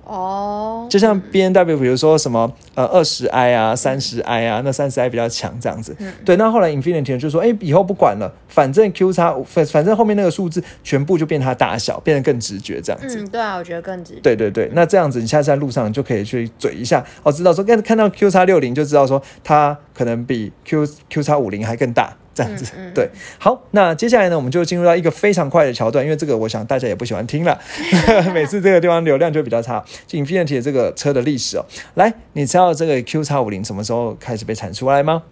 [0.06, 5.96] 哦，就像 B N W，比如说什么呃二十 i 啊，三十 i 啊，那三十 i 比较强这样子。
[6.24, 13.20] 对，那后来 Infinity 就说，哎，以后不管了，反正 Q 叉反反正后面那个数字全部就变它大小，变得更直觉这样子。
[13.20, 14.14] 嗯，对啊，我觉得更直。
[14.22, 22.14] 对对对，那这样子你下次在路上就可以去嘴一下，哦，知道说看看到 Q 叉六零就知道说它可能比 Q Q 叉五零还更大。
[22.34, 27.58] 这样子，对，好，那接下来呢，我们就进入到一个非常快的桥段，因为这个我想大家也不喜欢听了，
[28.34, 29.82] 每次这个地方流量就比较差。
[30.10, 35.22] Infinity 这个车的历史哦，来，你知道这个 Q 叉五零什么时候开始被产出来吗？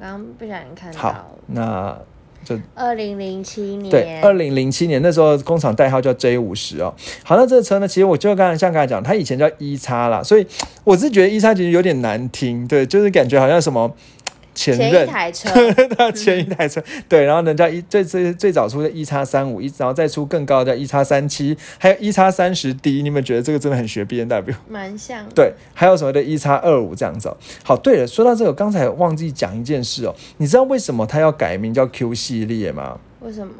[0.00, 0.98] 刚刚不小心看到。
[0.98, 1.98] 好，那
[2.44, 3.90] 就二零零七年。
[3.90, 6.94] 对，二零零七年那时候工厂代号叫 J 五十哦。
[7.24, 10.46] 好，那这个车呢，其实我就刚才像刚才讲，它以前叫一叉啦，所以
[10.84, 13.92] 我是觉得一叉其实有点难听，对，就是感觉好像什么。
[14.58, 15.06] 前前一任。
[15.06, 15.48] 台车，
[15.96, 24.54] 他前一台车，对，然后人家一最最最早出的一叉三五，一然后再出更高的一叉三七，还有一叉三十 D，你们觉得这个真的很学 B N W？
[24.68, 27.36] 蛮像。，对，还有什么的一叉二五这样子、哦。
[27.62, 32.98] 好，对了，说到这个，我刚才忘记讲一件事哦，你知道为什么它要改名叫 Q 系列吗？
[33.20, 33.54] 为什么？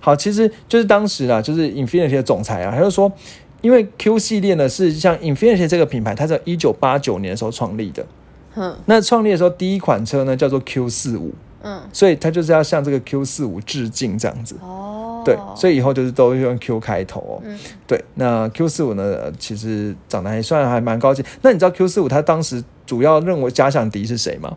[0.00, 3.12] 好，其实就是当时啊，就是 Infinity 的总裁啊，他就说，
[3.60, 8.06] 因为 Q 系列呢是像 Infinity 这个品牌，它在一九八九年的时候创立的。
[8.54, 11.32] 哼，那创立的时候，第一款车呢叫做 Q 四五，
[11.62, 14.56] 嗯，所以它就是要向这个 Q 四五致敬这样子。
[14.60, 17.42] 哦，对，所以以后就是都用 Q 开头哦。
[17.44, 17.58] 嗯。
[17.86, 21.24] 对，那 Q 四五呢，呃其实长得还算还蛮高级。
[21.42, 24.56] 那你知道 Q 四五它当时主要认为假想敌是谁吗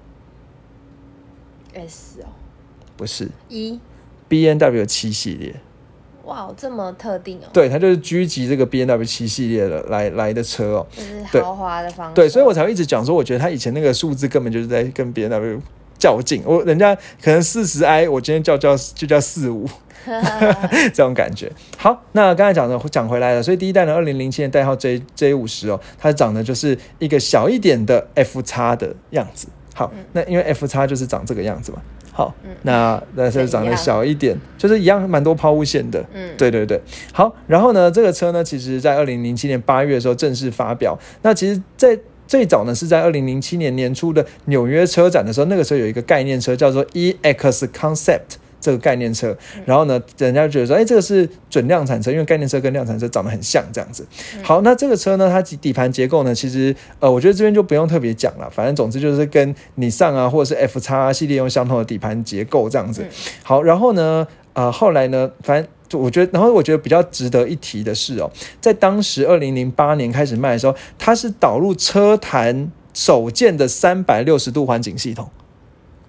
[1.73, 2.25] ？S 哦，
[2.97, 3.29] 不是。
[3.49, 3.79] 一
[4.27, 5.55] ，B N W 七系列，
[6.23, 10.87] 哇，这么特定哦，对，它就是狙击这个 B N W 七系列的来来的车哦。
[10.95, 12.15] 就是豪华的方式。
[12.15, 15.61] 对，所以我才会一直讲说，我觉得他以前那个数字根本就是在跟 B N W
[15.97, 16.41] 较劲。
[16.45, 19.67] 我人家可能四十 I，我今天叫叫就叫四五。
[20.93, 21.49] 这种感觉。
[21.77, 29.47] 好，那刚才讲的讲回来了，所以第一代呢，二零零七年代号 J J 五十哦，它长得就是一个小一点的 F 叉的样子。
[29.73, 31.81] 好，那因为 F 叉就是长这个样子嘛。
[32.13, 35.99] 好，那那车长得小一点，就是一样蛮多抛物线的。
[36.13, 36.79] 嗯，对对对，
[37.11, 40.97] 好，然后呢，这个车呢，其实在二零零七年八月的时候正式发表。
[41.23, 48.37] 那其实，在最早呢是在二零零七年年初的纽约车展的时候，那个时候有一个概念车叫做 EX Concept。
[48.63, 54.07] 这个概念车，然后呢，人家觉得说，哎，这个是准量产车，因为概念车跟量产车长得很像，这样子。
[54.41, 63.05] 好，那这个车呢，它底盘结构呢，其实呃，我觉得这边就不用特别讲了，反正总之就是跟你上啊，或者是 F 叉系列用相同的底盘结构这样子。
[63.43, 75.29] 好，然后呢，呃，后来呢，反正就我觉得，然后我觉得比较值得一提的是哦，在当时二零零八年开始卖的时候，它是导入车坛首件的三百六十度环景系统。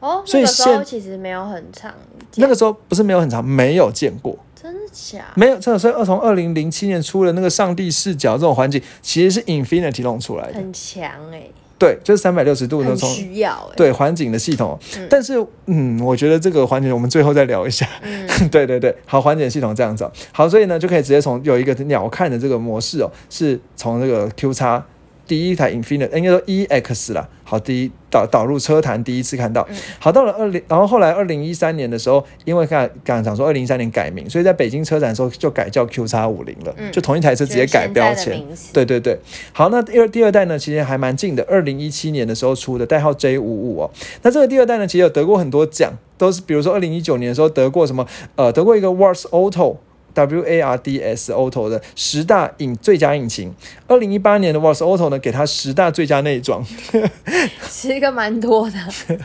[0.04, 1.92] 哦，所以那个时其实没有很长，
[2.36, 5.24] 那个时候不是没有很长，没有见过，真的假？
[5.34, 5.58] 没有。
[5.58, 10.54] 真的所以从二零零七年出了那个上帝视角这种环境，其实是 Infinity 弄出来的。
[10.54, 11.44] 很强哎，
[11.78, 13.74] 对，就是三百六十度那很种需要哎。
[13.76, 14.78] 对环境的系统。
[15.08, 17.88] 但是嗯，我觉得这个环境我们最后再聊一下。
[18.02, 24.84] 嗯 对对对，好，环境系统这样子哦、好，所以呢就可以直接从有一个鸟看的这个模式哦，是从这个 Q 叉
[25.26, 29.66] 第一台 Infinity 应该说 EX 啦，好，第一导导入车坛第一次看到，
[29.98, 38.42] 好，到了二零，然后后来二零一三年的时候，因为刚才刚才讲说二零一三年改名，所以在北京车展的时候就改叫 Q 叉五零了，就同一台车直接改标签。
[38.72, 39.18] 对对对，
[39.52, 43.90] 好，那第二第二代呢，其实还蛮近的，二零一七年的时候出的，代号 J 五五哦。
[44.22, 49.76] 那这个第二代呢，其实有得过很多奖，都是比如说二零一九年的时候得过什么，呃，得过一个 Wars Auto。
[50.14, 53.52] W A R D S Auto 的十大引最佳引擎，
[53.86, 56.64] 二零一八年的 Wars Auto 呢，给它十大最佳内装，
[57.68, 58.78] 是一个蛮多的，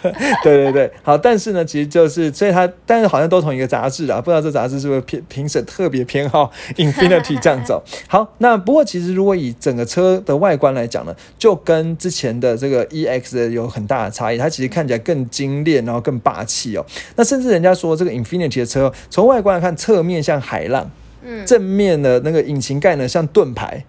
[0.44, 7.84] 对对对，好，但是呢，其实就是，所以它，但是好像都同一个杂志啊，不知道这杂志是不是评评审特别偏好 Infinity 这样子、哦。
[8.08, 16.86] 好，那不过其实如果以整个车的外观来讲呢，就跟之前的这个 EX 的有很大的差异，它其实看起来更精炼，然后更霸气哦。
[17.16, 20.79] 那甚至人家说这个 Infinity 的车，从外观来看，侧面像海浪，
[21.24, 23.84] 嗯正面的那个引擎盖呢像盾牌。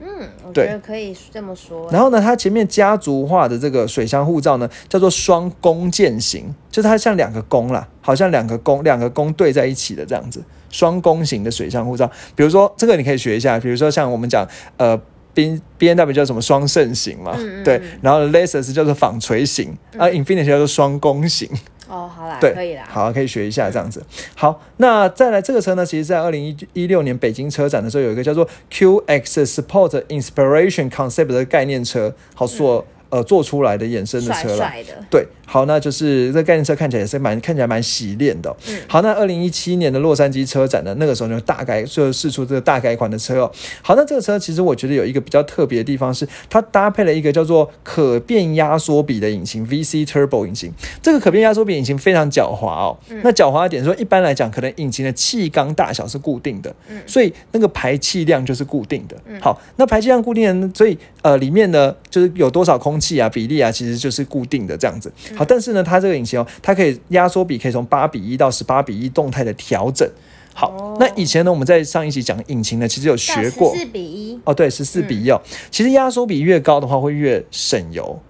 [0.00, 1.88] 嗯，我对觉得可以这么说。
[1.90, 12.10] 然后呢，它前面家族化的这个水箱护罩呢，叫做双弓箭型，就是它像两个弓啦，好像两个弓两个弓对在一起的这样子，双弓型的水箱护罩。
[12.34, 15.00] 比如说这个你可以学一下，比如说像我们讲呃。
[15.34, 21.48] B B N W 叫什么双肾型嘛，嗯嗯对，然后 Lexus 叫做纺锤型，啊，Infinity 叫做双弓型，
[21.92, 22.84] 哦，好啦，对，可以啦。
[22.88, 24.02] 好，可以学一下这样子。
[24.34, 34.56] 好，那再来这个车呢，其实在二零一一六年北京车展的时候，有一个叫做 QX Sport Inspiration Concept 的概念车，好做、呃做出来的衍生的帅车了。
[34.56, 43.52] 帅的，对，好，那就是这概念车看起来也是蛮看起来蛮洗练的哦、嗯好，那二零一七年的洛杉矶车展呢，那个时候就大概就试出这个大改款的车哦。
[43.82, 50.72] 好，那这个车其实我觉得有一个比较特别的地方是，它搭配了一个叫做可变压缩比的引擎 VC Turbo 引擎。
[51.02, 52.96] 这个可变压缩比引擎非常狡猾哦。
[53.22, 56.74] 那狡猾的点说，一般来讲，可能引擎的气缸大小是固定的，
[57.06, 59.16] 所以那个排气量就是固定的。
[59.38, 65.12] 好，那排气量固定的，所以呃里面呢就是有多少空气啊比例啊，其实就是固定的这样子。
[65.34, 70.08] 好，但是呢，它这个引擎哦，它可以压缩比可以从八比一到十八比一动态的调整。
[70.54, 75.40] 好，哦那以前呢，我们在上一集讲引擎呢，其实有学过四比一哦，对，十四比一哦。
[75.70, 78.20] 其实压缩比越高的话，会越省油；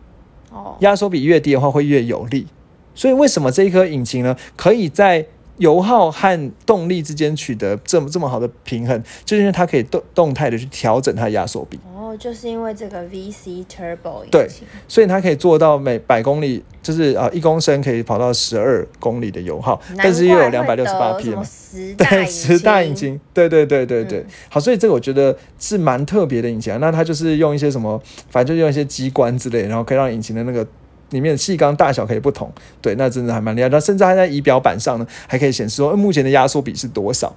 [0.51, 2.47] 哦，压缩比越低的话，会越有力。
[2.95, 5.27] 所以为什么这一颗引擎呢，可以在
[5.59, 14.49] 油耗和动力之间取得这么这么好的平衡，就是因为它可以动动态的去调整它的压缩比，哦，就是因为这个 VC Turbo 引对
[14.88, 21.45] 所以它可以做到每百公里就是啊一公升可以跑到十二公里的油耗，但是又有两百六十八匹嘛。
[21.97, 26.79] 对，十大引引擎，对对对对对，嗯好，所以这个我觉得是蛮特别的引擎啊。
[26.81, 30.67] 那它就是用一些什么，反正就用一些机关之类，然后可以让引擎的那个
[31.12, 32.53] 里面的气缸大小可以不同。
[32.83, 33.68] 对，那真的还蛮厉害。
[33.68, 37.33] 那甚至还在仪表板上呢，还可以显示说、呃目前的压缩比是多少。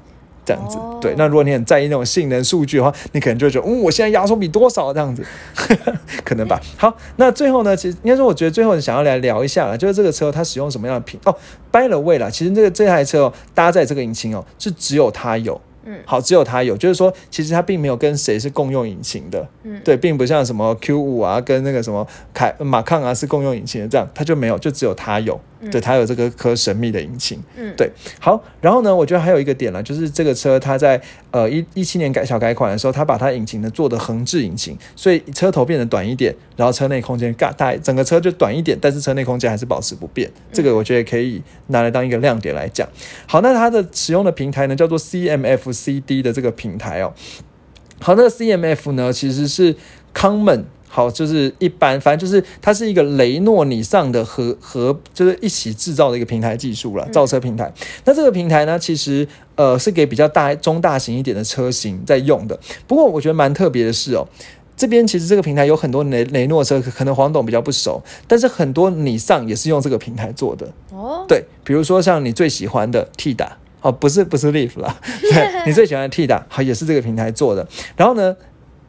[0.47, 1.15] 这样子，哦对。
[1.17, 5.25] 那如果你很在意那种性能数据的话，你可能就会觉得，嗯，我现在压缩比多少这样子，
[6.23, 6.61] 可能吧。
[6.77, 11.35] 好，那最后呢，其实应该说，我觉得最后想要来聊一下了，就是这个车它使用什么样的品哦
[11.71, 15.59] ，by the way 啦，其实这个这台车哦，搭载这个引擎哦，是只有它有。
[15.85, 15.99] 嗯。
[16.05, 19.79] 好，只有它有，就是说，其实它并没有跟谁是共用引擎的，嗯。
[19.83, 25.69] 对，并不像什么 Q 五啊，跟那个什么凯马抗啊是共用引擎的，这样它就没有，就只有它有，嗯。
[25.71, 27.73] 对，它有这个颗神秘的引擎，嗯。
[27.77, 31.01] 对，好，然后呢，我觉得还有一个点呢，就是这个车它在
[31.35, 42.87] 呃一一七年改小改款的时候，它把它引擎呢做的横置引擎，所以车头变得短一点，然后车内空间大大，整个车就短一点，但是车内空间还是保持不变，这个我觉得可以拿来当一个亮点来讲。
[43.27, 47.11] 好，那它的使用的平台呢叫做 CMF-CD 的这个平台哦。
[47.99, 49.75] 好，那 CMF 呢其实是
[50.13, 50.63] Common。
[50.95, 57.69] 好，就是一般，反正就是它是一个雷诺、尼上的合合，就是一起制造的一个平台技术了，造车平台。
[58.05, 62.57] 那这个平台呢，其实呃是给比较大、中大型一点的车型在用的。
[62.87, 64.25] 不过我觉得蛮特别的是哦，
[64.77, 70.65] 这边其实这个平台有很多雷雷诺车，可能黄董比较不熟，但是很多你上也是用这个平台做的。
[70.91, 77.67] 哦，对，比如说像你最喜欢的 T 打，哦，不是不是 Leaf 啦，对你最喜欢的 T 打，好也是这个平台做的。
[77.97, 78.33] 然后呢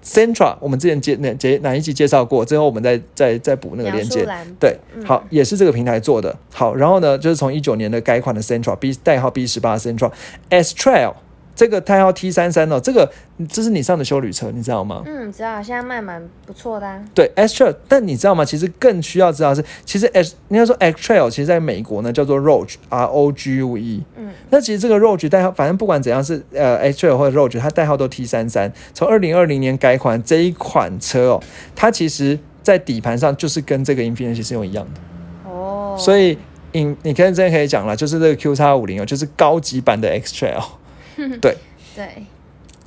[0.07, 4.25] ，Centra 我们之前介哪介哪一集介绍过，最后我们再再再补那个链接。
[4.61, 6.37] 对，嗯好，也是这个平台做的。
[6.53, 10.13] 好，然后呢，就是从一九年的改款的 Centra B 代号 B 十八 Centra
[10.51, 11.15] S Trail
[11.57, 13.11] 这个代号 T 三三哦，这个
[13.49, 15.03] 这是你上的修旅车，你知道吗？
[15.07, 17.03] 嗯，知道，现在卖蛮不错的、啊。
[17.15, 18.45] 对 X Trail，但你知道吗？
[18.45, 24.05] 其实更需要知道是，其实 X 应该说 X Trail，其实在美国呢叫做 Rogue R O G U E。
[24.17, 28.71] 嗯，那其实这个 Rogue 代号，反正不管怎样是呃 X Trail 或者 Rogue，它代号都 T 三三。
[28.93, 31.43] 从二零二零年改款这一款车哦，
[31.75, 36.37] 它其实在底盘上就是跟这个 Infinity 是用一样的，哦，所以
[36.73, 40.63] 你你可以真的可以讲了，就是这个 Q 叉五零哦，就是高级版的 X Trail。
[41.41, 41.57] 对，
[41.95, 42.23] 对，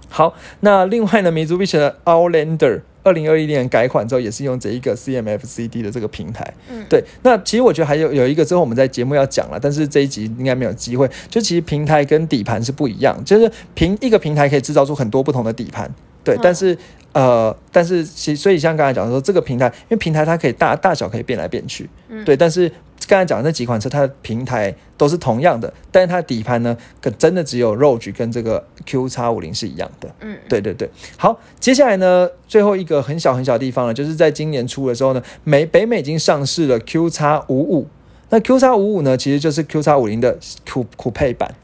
[0.10, 6.54] 好，那另外呢，Mitsubishi 的 Outlander 二零二一年改款之后，也是用这一个 CMF-CD 的这个平台。
[6.70, 7.04] 嗯对。
[7.24, 11.10] 那其实我觉得还有有一个之后我们在节目要讲了，但是这一集应该没有机会。
[11.30, 15.90] 就其实平台跟底盘是不一样，就是平一个平台可以制造出很多不同的底盘。
[16.24, 16.78] 对，嗯但是
[17.14, 22.72] 呃，但是其所以像刚才讲说，这个平台，因为平台它可以大大小可以变来变去，嗯对，但是
[23.10, 30.14] 刚才讲的那几款车，它的平台都是同样的，但是它的底盘呢，可真的只有 Rogue 跟这个 Q 叉五零是一样的。
[30.22, 37.88] 嗯，对对对，好，接下来呢，最后一个很小很小的地方呢，就是在今年初的时候呢，美北美已经上市了 Q 叉五五。
[38.30, 40.38] 那 Q 叉五五呢，其实就是 Q 叉五零的
[40.72, 41.56] 酷酷配版。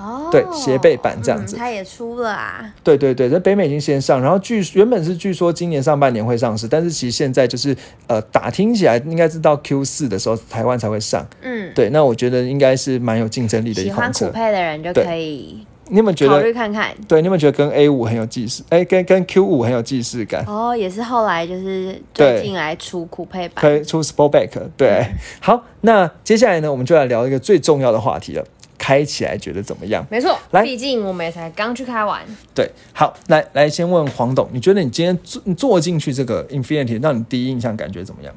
[0.00, 2.72] 哦，对斜背版这样子嗯它也出了啊。
[2.82, 11.26] 对对对，在北美已经先上，然后据原本是据说今年上半年会上市，但是其实现在就是呃打听起来应该是到 Q 四的时候台湾才会上。
[11.42, 14.36] 嗯，对，那我觉得应该是蛮有竞争力的一款喜欢酷。
[14.36, 16.42] 配的人就可以你有没有觉考得？
[16.44, 16.94] 虑看看。
[17.08, 18.62] 对，你有没有觉得跟 A 五很有既视？
[18.68, 20.44] 哎，跟跟 Q 五很有既视感？
[20.46, 23.60] 哦，也是后来就是最近来出酷配版。
[23.60, 25.04] 推出 Sportback，对，
[25.40, 28.44] 好，那接下来呢，我们就来聊一个最重要的话题了，
[28.80, 30.02] 开起来觉得怎么样？
[30.08, 32.22] 没错，来毕竟我们也才刚去开完。
[32.54, 38.34] 对，好，来来，先问黄董，你觉得你今天坐你坐进去这个 Infinity，让你第一印象感觉怎么样？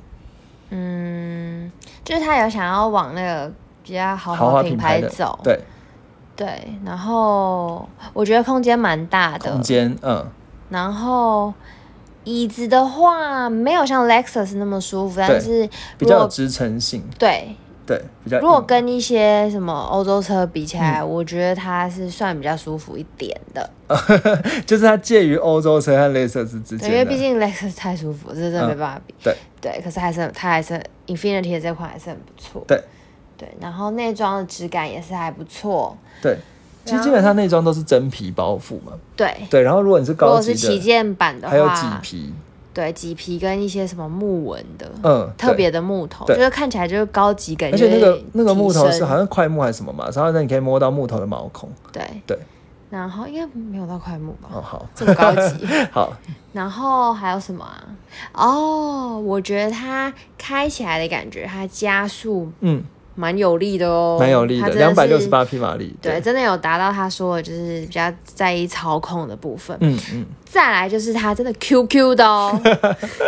[0.72, 1.72] 嗯，
[2.04, 3.50] 就是他有想要往那个
[3.86, 5.58] 比较豪豪华品牌走，对，
[6.36, 6.48] 对，
[6.84, 10.28] 然后我觉得空间蛮大的，空间，嗯，
[10.70, 11.54] 然后
[12.26, 18.40] 椅子的话没有像 Lexus 那么舒服，但是比较有支撑性，对，对，比较。
[18.40, 20.82] 如果跟一些什么欧洲车比起嗯。
[20.82, 23.70] 来，我觉得它是算比较舒服一点的，
[24.66, 29.14] 就是它介于欧洲车和雷瑟斯之对，间的，因为毕竟 Lexus 太舒服，这真的没办法比。
[29.24, 29.36] 对。
[29.62, 32.64] 对，可是还是它还是 Infinity 的这款还是很不错。
[32.68, 32.82] 对。
[33.36, 35.98] 对，然后内装的质感也是还不错。
[36.22, 36.38] 对，
[36.86, 42.32] 其实基本上内装都是真皮包覆嘛，对，对，然后如果你是高级果是旗，舰版的还有麂话，皮，
[42.74, 51.70] 对，麂皮跟一些什么木纹的，嗯，特别的木头，就是看起来就是高级感，而且那个就那个木头是好像快木还是什么嘛，然后呢你可以摸到木头的毛孔。
[51.92, 52.04] 对。
[52.26, 52.38] 对，
[52.90, 55.66] 然后应该没有到快木吧，哦，好，这么高级。
[55.92, 56.14] 好，
[56.52, 57.84] 然后还有什么啊？
[58.34, 62.84] 哦，我觉得它开起来的感觉，它加速嗯，
[63.16, 65.96] 蛮有力的哦，蛮有力的，两百六十八匹马力。
[66.02, 69.78] 对，，真的有达到他说的，就是比较在意操控的部分。
[69.82, 72.60] 嗯嗯，再来就是它真的 QQ 的哦，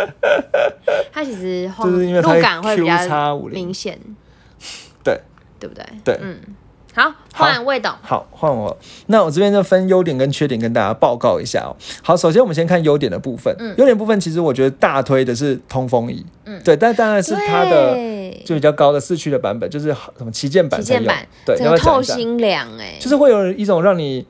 [1.12, 3.98] 它其实晃就是因为路感会比 QX50 较明显，
[5.04, 5.20] 对
[5.58, 5.84] 对不对？
[6.04, 6.18] 对。
[6.20, 6.38] 嗯，
[6.96, 8.74] 好，换魏董，好，换我。
[9.08, 11.76] 那我这边就分优点跟缺点跟大家报告一下哦。
[12.02, 13.54] 好，首先我们先看优点的部分。
[13.58, 16.24] 嗯优点部分其实我觉得大推的是通风椅。
[16.46, 17.94] 嗯对，但当然是它的
[18.46, 21.00] 就比较高的四驱的版本，就是什么旗舰版才有。
[21.00, 22.02] 旗舰版，对，然后透？
[22.02, 24.24] 心凉哎，就是会有一种让你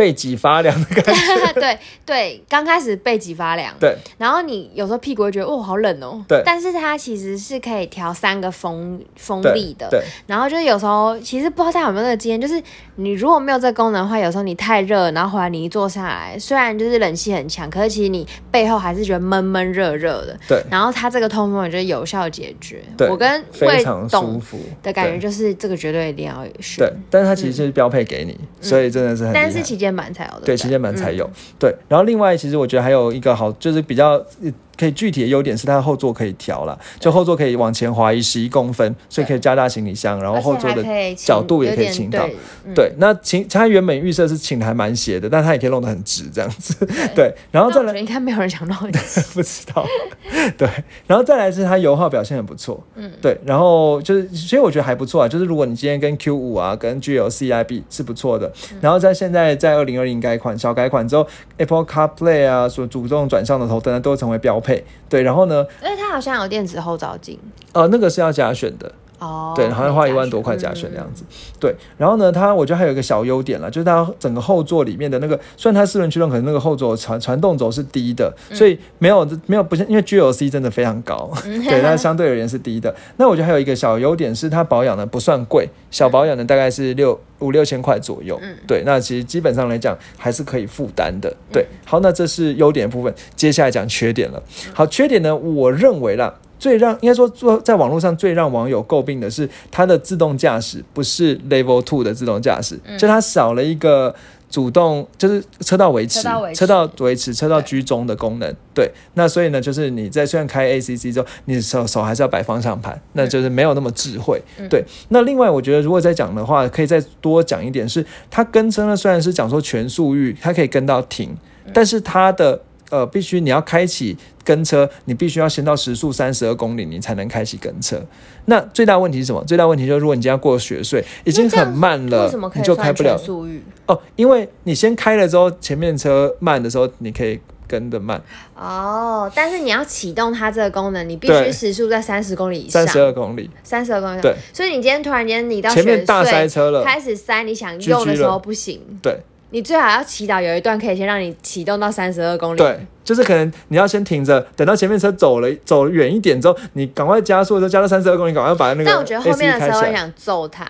[0.00, 1.52] 背脊发凉的感觉。
[1.60, 3.94] 对对，刚开始背脊发凉，对。
[4.16, 6.40] 然后你有时候屁股会觉得哦好冷哦，对。
[6.42, 12.62] 但是它其实是可以调三个风风力的，对然后就是有时候其实不知道大家有没有那个经验，就是
[12.96, 20.34] 你如果没有这个功能的话，有时候你太热，然后回来你一坐下来，虽然就是冷气很强，可是其实你背后还是觉得闷闷热热的。
[20.48, 20.64] 对。
[20.70, 22.82] 然后它这个通风也就是有效解决。
[22.96, 24.58] 对，我跟魏非常舒董服。
[24.82, 29.32] 的感觉就是这个绝对一定要选对，，但是它其实是标配给你，所以真的是很。
[29.32, 30.46] 但是旗舰版才有的。
[30.46, 31.24] 对，不旗舰版才有。
[31.24, 34.12] 嗯对，然后另外其实我觉得还有一个好，就是比较
[34.42, 40.82] 呃可以具体的优点是它的后座可以调了，就后座可以往前滑移十一公分，所以可以加大行李箱，然后后座的
[41.14, 42.36] 角度也可以倾倒对。
[42.64, 46.74] 嗯对，那倾它原本预设是倾的还蛮斜的，但它也可以弄得很直这样子。
[47.14, 48.92] 对，然后再来应该没有人想到你。
[49.34, 49.84] 不知道，
[50.56, 50.68] 对，
[51.06, 58.50] 然后再来是它油耗表现很不错，嗯，对，然后就是所以我觉得还不错啊，就是如果你今天跟 Q 五啊跟 G L C I B 是不错的，
[58.80, 61.26] 然后在现在在二零二零改款小改款之后
[61.56, 64.69] ，Apple CarPlay 啊所主动转向的头灯呢都成为标配，
[65.08, 67.38] 对，然后呢，而且它好像有电子后照镜。
[67.72, 71.22] 呃，那个是要加选的，哦，对，好像花一万多块加选那样子。
[71.60, 82.94] 对，然后呢，它我觉得还有一个小优点了，就是它整个后座里面的那个，虽然它四轮驱动，可能那个后座传传动轴是低的，所以没有没有不像，因为 GLC 真的非常高，对， 它相对而言是低的。
[83.18, 91.30] 那我觉得还有一个小优点是它保养呢不算贵，小保养呢大概是六五六千块左右，对，那其实基本上来讲还是可以负担的。
[91.52, 94.42] 对，好，那这是优点的部分，接下来讲缺点了。
[94.72, 96.34] 好，缺点呢，我认为啦。
[96.60, 104.14] 最让应该说做在网络上最让网友诟病的是它的自动驾驶不是 Level Two 的自动驾驶，就它少了一个
[104.50, 106.28] 主动就是车道维持、车
[106.66, 107.32] 道维持。
[107.32, 108.54] 车道居中的功能。
[108.74, 114.42] 对，那所以呢，就是你在虽然开 ACC 之后，你手手还是要摆方向盘，那就是没有那么智慧。
[114.68, 121.34] 对，那另外我觉得如果再讲的话，可以再多讲一点是，它跟车呢虽然是讲说全速域，它可以跟到停，
[121.72, 122.60] 但是它的
[122.90, 128.00] 呃，必须你要开启跟车，你必须要先到时速三十二公里，你才能开启跟车。
[128.44, 129.42] 那最大问题是什么？
[129.44, 133.16] 最大问题就是，如果你今天要过雪隧，已经很慢了为什么，可你就开不了。
[133.16, 133.62] 速域？
[133.86, 137.38] 哦，因为你先开了之后，前面车慢的时候，你可以
[137.68, 138.20] 跟的慢，
[138.56, 142.84] 哦，但是你要启动它这个功能，你必须时速在三十公里以上。
[142.84, 144.20] 三，十二公里，三十二公里。
[144.20, 149.20] 对，所以你今天突然间你到前面大塞车了，开始塞，你想用的时候不行，对
[149.50, 152.58] 你最好要祈祷有一段可以先让你启动到三十二公里。
[152.58, 159.92] 对，就是可能你要先停着，等到前面车走了走远一点之后，你赶快加速的时候加到三十二公里，赶快把那个但我觉得后面的车会。
[159.92, 160.66] 想揍他。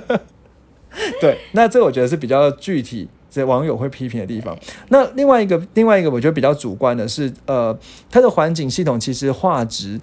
[1.20, 3.08] 对，那这个我觉得是比较具体。
[3.30, 4.56] 这网友会批评的地方。
[4.90, 7.76] 那另外一个，另外一个我觉得比较主观的是，呃，
[8.08, 10.00] 它的环境系统其实画质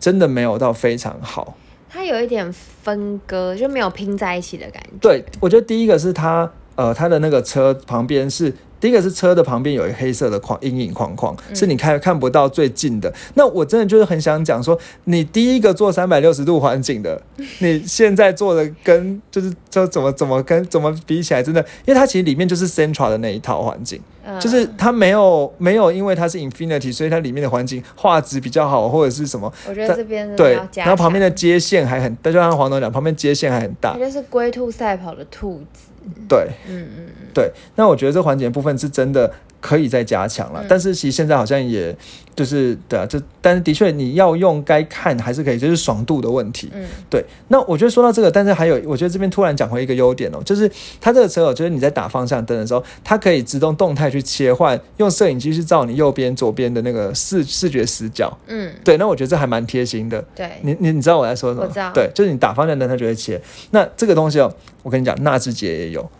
[0.00, 1.56] 真的没有到非常好。
[1.88, 4.90] 它有一点分割，就没有拼在一起的感觉。
[5.00, 8.52] 对，我觉得第一个是它，呃，它的那个车旁边是。
[8.82, 13.14] 第一个是车的旁边有一个黑色的框阴影框框，是你看看不到最近的。
[13.34, 17.22] 那我真的就是很想讲说，你第一个做三百六十度环境的，
[17.60, 29.52] 你现在做的跟就是就怎么怎么跟怎么比起来，真的，因为它其实里面就是 Central 的那一套环境，嗯就是它没有没有因为它是 Infinity，所以它里面的环境画质比较好，或者是什么。
[29.68, 35.91] 我觉得这边的对然后旁边的接线还很，就像黄总讲，旁边接线还很大它，就是龟兔赛跑的兔子。
[36.28, 39.32] 对，嗯嗯嗯，对，那我觉得这环节部分是真的
[39.62, 41.96] 可以再加强了，嗯但是其实现在好像也
[42.34, 46.68] 就是对啊，这但是的确你要用该看还是可以，就是爽度的问题。
[46.74, 58.36] 嗯对，那我觉得说到这个，但是还有，我觉得这边突然讲回一个优点哦，就是它这个车哦，就是你在打方向灯的时候，它可以自动动态去切换，用摄影机去照你右边、左边的那个视视觉死角。
[58.48, 60.20] 嗯，对，那我觉得这还蛮贴心的。
[60.34, 61.64] 对，你你你知道我在说什么？
[61.64, 63.40] 我知道对，就是你打方向灯，它就会切。
[63.70, 64.52] 那这个东西哦，
[64.82, 66.10] 我跟你讲，纳智捷也有。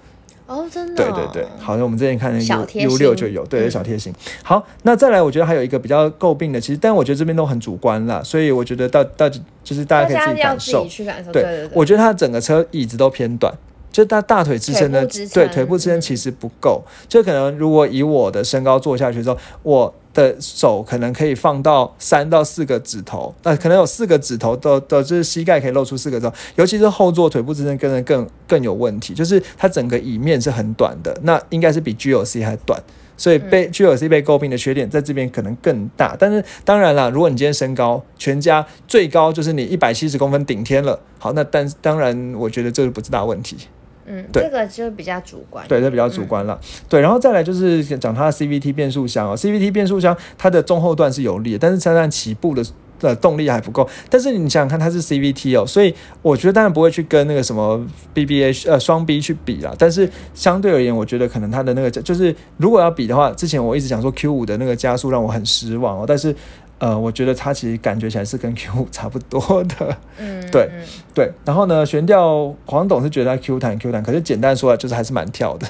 [0.47, 1.43] 哦，真的、哦，对对。
[1.43, 4.12] 对，好像我们之前看的小 U 六就有，对，有小贴心。
[4.43, 10.86] 好，那再来，我觉得还有一个比较诟病的，其实，但我觉得这边都很主观啦，所以我觉得到到就是大家可以自己感受
[11.32, 13.53] 对，我觉得它整个车椅子都偏短，
[13.93, 32.82] 就大大腿支撑的对腿部支撑嗯其实不够，就可能如果以我的身高坐下去之后，我的手可能可以放到三到四个指头，那、可能有四个指头都都就是膝盖可以露出四个指头，尤其是后座腿部支撑跟的更更有问题，就是它整个椅面是很短的，那应该是比 GLC 还短。
[33.14, 43.57] 所以被 GLC 被诟病的缺点在这边可能更大，但是当然啦，如果你今天身高全家最高就是你一百七十公分顶天了，好，那但当然我觉得这个不是大问题。
[44.07, 45.66] 嗯，对这个就比较主观。
[45.68, 46.59] 对，这比较主观了。
[46.88, 52.64] 对，然后再来就是讲它的 CVT 变速箱哦，CVT 变速箱它的中后段是有力的，但是它在起步的。
[53.03, 55.92] 的动力还不够，但是你想想看，它是 CVT 哦，所以
[56.22, 57.84] 我觉得当然不会去跟那个什么
[58.14, 59.74] BBA 呃双 B 去比啦。
[59.76, 66.32] 但是相对而言，我觉得可能它的那个就是如果要比的话，之前我一直讲说 Q 五的那个加速让我很失望哦，但是
[66.83, 69.97] 呃，我觉得它其实感觉起来是跟 Q 五差不多的。
[70.18, 70.83] 嗯，对嗯
[71.14, 75.68] 对，然后呢，悬吊黄董是觉得它 Q 弹 Q 弹，可是简单说来就是还是蛮跳的。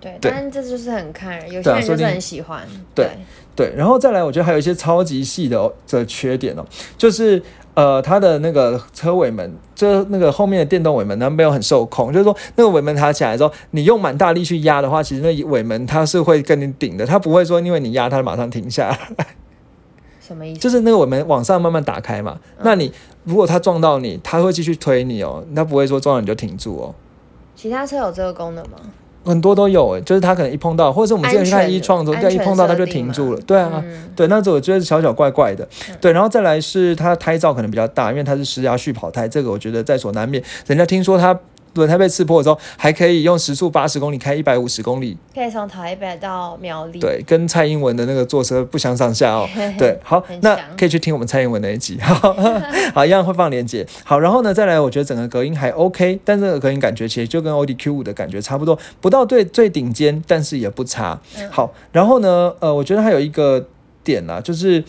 [0.00, 2.62] 对，对但是这就是很看人，有些人就是很喜欢。
[2.94, 3.10] 对
[3.56, 6.64] 对，然后再来，我觉得还有一些超级细的、哦、的缺点哦，
[6.96, 7.42] 就是
[7.74, 19.26] 呃，它的那个车尾门，就那个后面的电动尾门，它没有很受控，就是说那个尾门抬起来之后，你用蛮大力去压的话，其实那尾门它是会跟你顶的，它不会说因为你压它马上停下来，
[20.28, 20.60] 什么意思？
[20.60, 22.38] 就是那个我们往上慢慢打开嘛。
[22.62, 22.92] 那你
[23.24, 26.94] 如果它撞到你，它会继续推你哦，它不会说撞到你就停住哦。
[27.56, 28.76] 其他车有这个功能吗？
[29.24, 35.68] 很多都有诶，就是它可能一碰到，或者是我们之前去看一创的时候，对一碰到它就停住了，对啊，嗯对，那这我觉得小小怪怪的，
[36.00, 40.42] 对，然后再来是它胎噪可能比较大，因为它是施压续跑胎，这个我觉得在所难免。
[40.66, 41.38] 人家听说它
[41.74, 46.98] 轮胎被刺破的时候，还可以用时速八十公里开一百五十公里，可以从台北到苗栗。
[46.98, 49.48] 对，跟蔡英文的那个坐车不相上下哦。
[49.78, 52.34] 对，好，那可以去听我们蔡英文那一集， 好，
[52.94, 53.86] 好，一样会放链接。
[54.04, 61.20] 好，然后呢，再来，我觉得整个隔音还 OK，但这个隔音感觉其实就跟 Audi Q 五的感觉差不多，不到最最顶尖，但是也不差。
[61.38, 63.66] 嗯好，然后呢，呃，我觉得还有一个
[64.02, 64.82] 点啦，就是。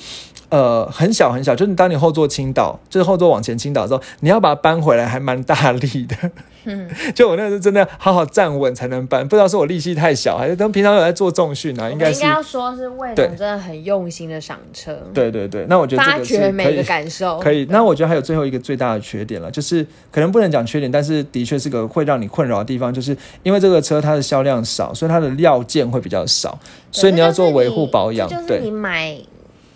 [0.49, 6.31] 呃，很小很小，就是当你后座倾倒，就是后座往前倾倒的时候，你要把它搬回来，还蛮大力的。
[6.65, 11.89] 嗯， 就我那时候真的要好好站稳才能搬，不知道是我力气太小，还是等平常有在做重训啊？
[11.89, 15.65] 应该应该要说是魏对总真的很用心的赏车，对对对。
[15.69, 16.83] 那我觉得这发个是可掘每个。
[16.89, 17.39] 感受。
[17.39, 26.57] 可以，那我觉得还有最后一个最大的缺点了，就是可能不能讲缺点，但是的确是个会让你困扰的地方，就是因为这个车它的销量少，所以它的料件会比较少，
[26.91, 29.15] 所以你要做维护保养这，就你买。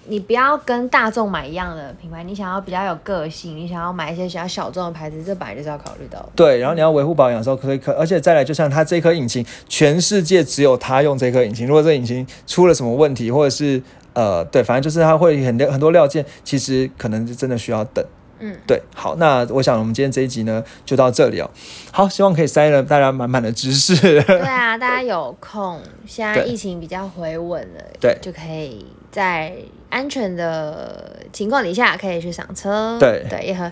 [0.06, 6.30] 你不要跟大众买一样的品牌，你想要比较有个性，你想要买一些比较小众的牌子，这本来就是要考虑到的。
[6.36, 13.82] 对，然后你要维护保养的时候，可以可，而且再来，就像它这颗引擎，全世界只有它用这颗引擎，如果这个引擎出了什么问题，或者是
[14.14, 18.04] 呃，对，反正就是它会很很多料件，其实可能是真的需要等。
[18.40, 21.50] 嗯，对，好，那我想我们今天这一集呢就到这里哦。
[21.92, 23.96] 好，希望可以塞了大家满满的知识。
[24.24, 29.54] 对啊，大家有空，现在疫情比较回稳了，对就可以在
[29.92, 32.98] 安全的情况底下可以去赏车。
[33.00, 33.72] 对对，也很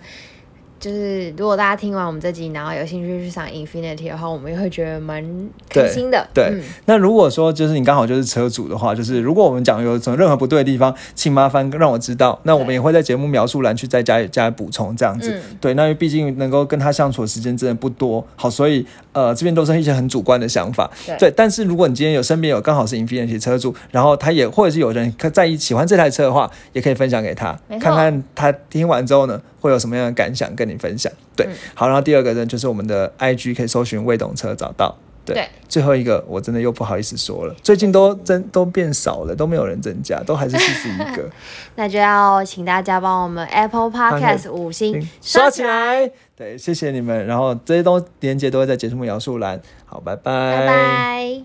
[0.79, 5.23] 就是如果大家听完我们这集，然后有兴趣去赏 Infinity 的话，我们也会觉得蛮
[5.69, 6.27] 开心的。
[6.33, 15.31] 对嗯那如果说就是你刚好就是车主的话，就是如果我们讲有什么任何不对的地方，请麻烦让我知道，那我们也会在节目描述栏去再加加补充这样子。
[15.35, 18.83] 嗯对，那因为毕竟能够跟他相处的时间真的不多，好，所以
[19.13, 20.89] 呃这边都是一些很主观的想法。
[21.19, 31.11] 对但是如果你今天有身边有刚好是 Infinity 车主，然后他也或者是有人在意喜欢这台车的话，也可以分享给他看看他听完之后呢会有什么样的感想跟你分享。
[31.35, 34.97] 对，嗯好，然后第二个呢就是我们的 IG 可以搜寻未懂车找到。
[35.23, 41.29] 对，对最后一个我真的又不好意思说了，最近都增都变少了，都没有人增加，都还是四十一个，
[41.75, 45.61] 那就要请大家帮我们 Apple Podcast 五星刷起。
[45.61, 46.09] 来。
[46.41, 49.61] 对，谢谢你们，然后这些都连接都会在节目描述栏。
[49.85, 51.43] 好，拜拜拜。